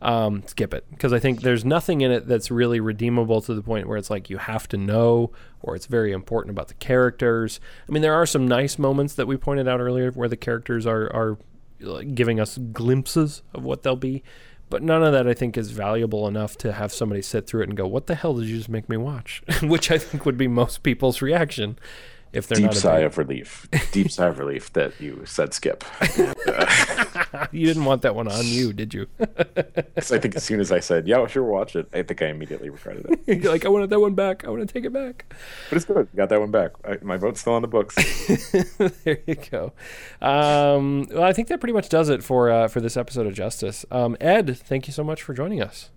[0.00, 3.62] um, skip it because I think there's nothing in it that's really redeemable to the
[3.62, 7.58] point where it's like you have to know or it's very important about the characters.
[7.88, 10.86] I mean, there are some nice moments that we pointed out earlier where the characters
[10.86, 11.38] are are
[12.14, 14.22] giving us glimpses of what they'll be.
[14.70, 17.68] But none of that I think is valuable enough to have somebody sit through it
[17.68, 20.36] and go, "What the hell did you just make me watch?" Which I think would
[20.36, 21.78] be most people's reaction
[22.32, 23.66] if they're deep not sigh of relief.
[23.92, 25.84] Deep sigh of relief that you said skip.
[27.52, 29.06] you didn't want that one on you, did you?
[29.18, 32.26] Because I think as soon as I said, "Yeah, sure, watch it," I think I
[32.26, 33.20] immediately regretted it.
[33.42, 34.44] You're like, I wanted that one back.
[34.44, 35.34] I want to take it back.
[35.68, 36.08] But it's good.
[36.14, 36.72] Got that one back.
[36.84, 37.96] I, my vote's still on the books.
[39.04, 39.72] there you go.
[40.22, 43.34] Um, well, I think that pretty much does it for uh, for this episode of
[43.34, 43.84] Justice.
[43.90, 45.90] Um, Ed, thank you so much for joining us.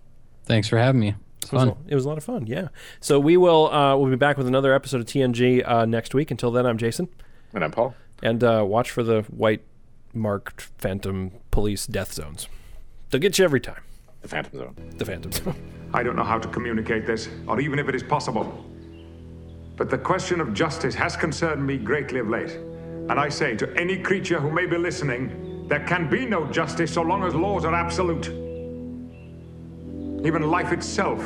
[0.44, 1.14] Thanks for having me.
[1.44, 2.46] It was, a, it was, a, lot of fun.
[2.46, 2.68] Yeah.
[3.00, 6.30] So we will uh, we'll be back with another episode of TNG uh, next week.
[6.30, 7.08] Until then, I'm Jason.
[7.52, 7.94] And I'm Paul.
[8.22, 9.62] And uh, watch for the white
[10.14, 12.48] marked Phantom Police death zones.
[13.10, 13.82] They'll get you every time.
[14.22, 14.76] The Phantom Zone.
[14.96, 15.54] The Phantom Zone.
[15.94, 18.64] I don't know how to communicate this, or even if it is possible.
[19.76, 22.52] But the question of justice has concerned me greatly of late.
[22.52, 26.92] And I say to any creature who may be listening, there can be no justice
[26.94, 28.28] so long as laws are absolute.
[30.24, 31.20] Even life itself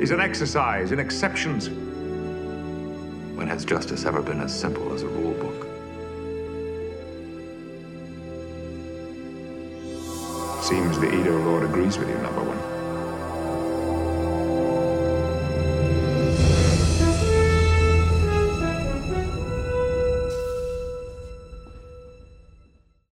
[0.00, 1.68] is an exercise in exceptions.
[3.36, 5.51] When has justice ever been as simple as a rule book?
[10.62, 12.71] Seems the Edo Lord agrees with you, number one.